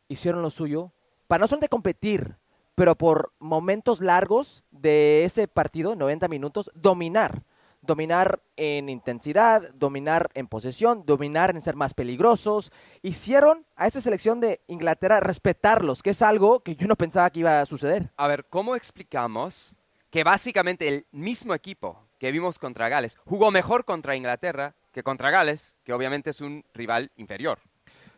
hicieron 0.08 0.42
lo 0.42 0.50
suyo 0.50 0.92
para 1.28 1.42
no 1.42 1.48
solamente 1.48 1.70
competir, 1.70 2.38
pero 2.76 2.96
por 2.96 3.34
momentos 3.40 4.02
largos 4.02 4.64
de 4.72 5.24
ese 5.26 5.48
partido, 5.48 5.96
90 5.96 6.28
minutos, 6.28 6.72
dominar. 6.74 7.44
Dominar 7.82 8.42
en 8.56 8.90
intensidad, 8.90 9.70
dominar 9.74 10.30
en 10.34 10.48
posesión, 10.48 11.06
dominar 11.06 11.56
en 11.56 11.62
ser 11.62 11.76
más 11.76 11.94
peligrosos. 11.94 12.72
Hicieron 13.02 13.66
a 13.76 13.88
esa 13.88 14.02
selección 14.02 14.40
de 14.40 14.62
Inglaterra 14.68 15.20
respetarlos, 15.20 16.02
que 16.02 16.10
es 16.10 16.22
algo 16.22 16.62
que 16.62 16.76
yo 16.76 16.88
no 16.88 16.96
pensaba 16.96 17.30
que 17.30 17.42
iba 17.42 17.62
a 17.62 17.66
suceder. 17.66 18.12
A 18.18 18.28
ver, 18.28 18.46
¿cómo 18.46 18.76
explicamos 18.76 19.76
que 20.10 20.24
básicamente 20.24 20.88
el 20.88 21.06
mismo 21.12 21.54
equipo 21.54 22.08
que 22.20 22.32
vimos 22.32 22.60
contra 22.60 22.90
Gales 22.90 23.18
jugó 23.26 23.52
mejor 23.52 23.86
contra 23.86 24.16
Inglaterra 24.16 24.76
que 24.92 25.04
contra 25.04 25.30
Gales, 25.30 25.78
que 25.84 25.94
obviamente 25.94 26.32
es 26.32 26.42
un 26.42 26.64
rival 26.74 27.12
inferior? 27.18 27.60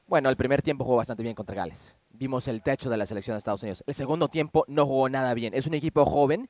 Bueno, 0.08 0.30
el 0.30 0.38
primer 0.38 0.62
tiempo 0.62 0.86
jugó 0.86 0.98
bastante 0.98 1.24
bien 1.24 1.36
contra 1.36 1.56
Gales. 1.56 1.96
Vimos 2.10 2.48
el 2.48 2.64
techo 2.64 2.90
de 2.90 2.98
la 2.98 3.06
selección 3.06 3.36
de 3.36 3.40
Estados 3.40 3.62
Unidos. 3.62 3.84
El 3.86 3.94
segundo 3.94 4.28
tiempo 4.28 4.66
no 4.68 4.86
jugó 4.86 5.10
nada 5.10 5.34
bien. 5.34 5.54
Es 5.54 5.68
un 5.68 5.74
equipo 5.74 6.06
joven. 6.06 6.50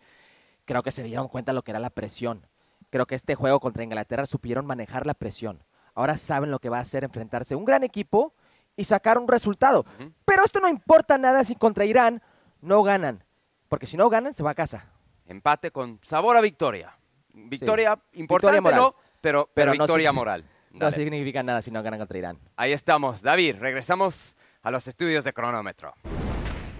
Creo 0.66 0.84
que 0.84 0.92
se 0.92 1.04
dieron 1.04 1.28
cuenta 1.28 1.52
lo 1.52 1.64
que 1.64 1.72
era 1.72 1.80
la 1.80 1.90
presión. 1.90 2.48
Creo 2.90 3.06
que 3.06 3.16
este 3.16 3.36
juego 3.36 3.60
contra 3.60 3.84
Inglaterra 3.84 4.26
supieron 4.26 4.66
manejar 4.66 5.06
la 5.06 5.14
presión. 5.14 5.64
Ahora 5.94 6.18
saben 6.18 6.52
lo 6.52 6.60
que 6.60 6.70
va 6.70 6.78
a 6.78 6.82
hacer 6.82 7.04
enfrentarse 7.04 7.54
a 7.54 7.58
un 7.58 7.66
gran 7.66 7.84
equipo 7.84 8.34
y 8.78 8.86
sacar 8.86 9.18
un 9.18 9.28
resultado. 9.28 9.86
Pero 10.26 10.46
esto 10.46 10.60
no 10.60 10.70
importa 10.70 11.18
nada 11.18 11.44
si 11.44 11.56
contra 11.56 11.86
Irán 11.86 12.22
no 12.62 12.82
ganan. 12.84 13.24
Porque 13.68 13.88
si 13.88 13.98
no 13.98 14.10
ganan, 14.10 14.34
se 14.34 14.44
va 14.44 14.52
a 14.52 14.56
casa. 14.56 14.86
Empate 15.30 15.72
con 15.72 16.00
sabor 16.02 16.36
a 16.36 16.42
victoria. 16.42 16.92
Victoria 17.34 17.92
importante, 18.14 18.58
Victoria 18.58 18.62
moral. 18.62 18.80
no, 18.80 18.96
pero, 19.22 19.50
pero, 19.54 19.72
victoria 19.72 20.12
moral. 20.12 20.44
No 20.72 20.92
significa 20.92 21.42
nada 21.44 21.62
si 21.62 21.72
no 21.72 21.82
ganan 21.82 22.00
contra 22.00 22.18
Irán. 22.18 22.40
Ahí 22.58 22.74
estamos. 22.74 23.22
David, 23.22 23.56
regresamos 23.60 24.36
a 24.64 24.72
los 24.72 24.88
estudios 24.88 25.24
de 25.24 25.32
cronómetro. 25.32 25.94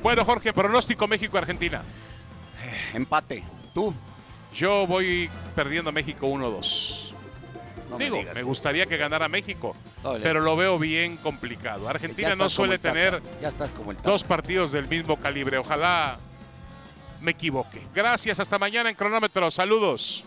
Bueno, 0.02 0.26
Jorge, 0.26 0.52
pronóstico 0.52 1.08
México-Argentina. 1.08 1.84
Empate. 2.94 3.44
¿Tú? 3.74 3.94
Yo 4.54 4.88
voy 4.88 5.30
perdiendo 5.56 5.92
México 5.92 6.28
1-2. 6.28 7.12
No 7.90 7.98
me 7.98 8.04
Digo, 8.04 8.18
digas 8.18 8.34
me 8.34 8.40
eso. 8.42 8.48
gustaría 8.48 8.86
que 8.86 8.98
ganara 8.98 9.28
México, 9.28 9.76
pero 10.24 10.40
lo 10.42 10.56
veo 10.56 10.78
bien 10.78 11.18
complicado. 11.18 11.84
Ya 11.86 11.90
Argentina 11.92 12.30
estás 12.30 12.38
no 12.38 12.44
como 12.46 12.50
suele 12.50 12.78
tener 12.80 13.22
Ya 13.42 13.48
estás 13.48 13.72
como 13.74 13.92
el 13.92 13.98
Tata. 13.98 14.10
dos 14.12 14.24
partidos 14.24 14.72
del 14.72 14.88
mismo 14.88 15.18
calibre. 15.18 15.58
Ojalá 15.58 16.18
me 17.22 17.32
equivoque. 17.32 17.82
Gracias, 17.94 18.40
hasta 18.40 18.58
mañana 18.60 18.90
en 18.90 18.96
cronómetro. 18.96 19.50
Saludos. 19.52 20.24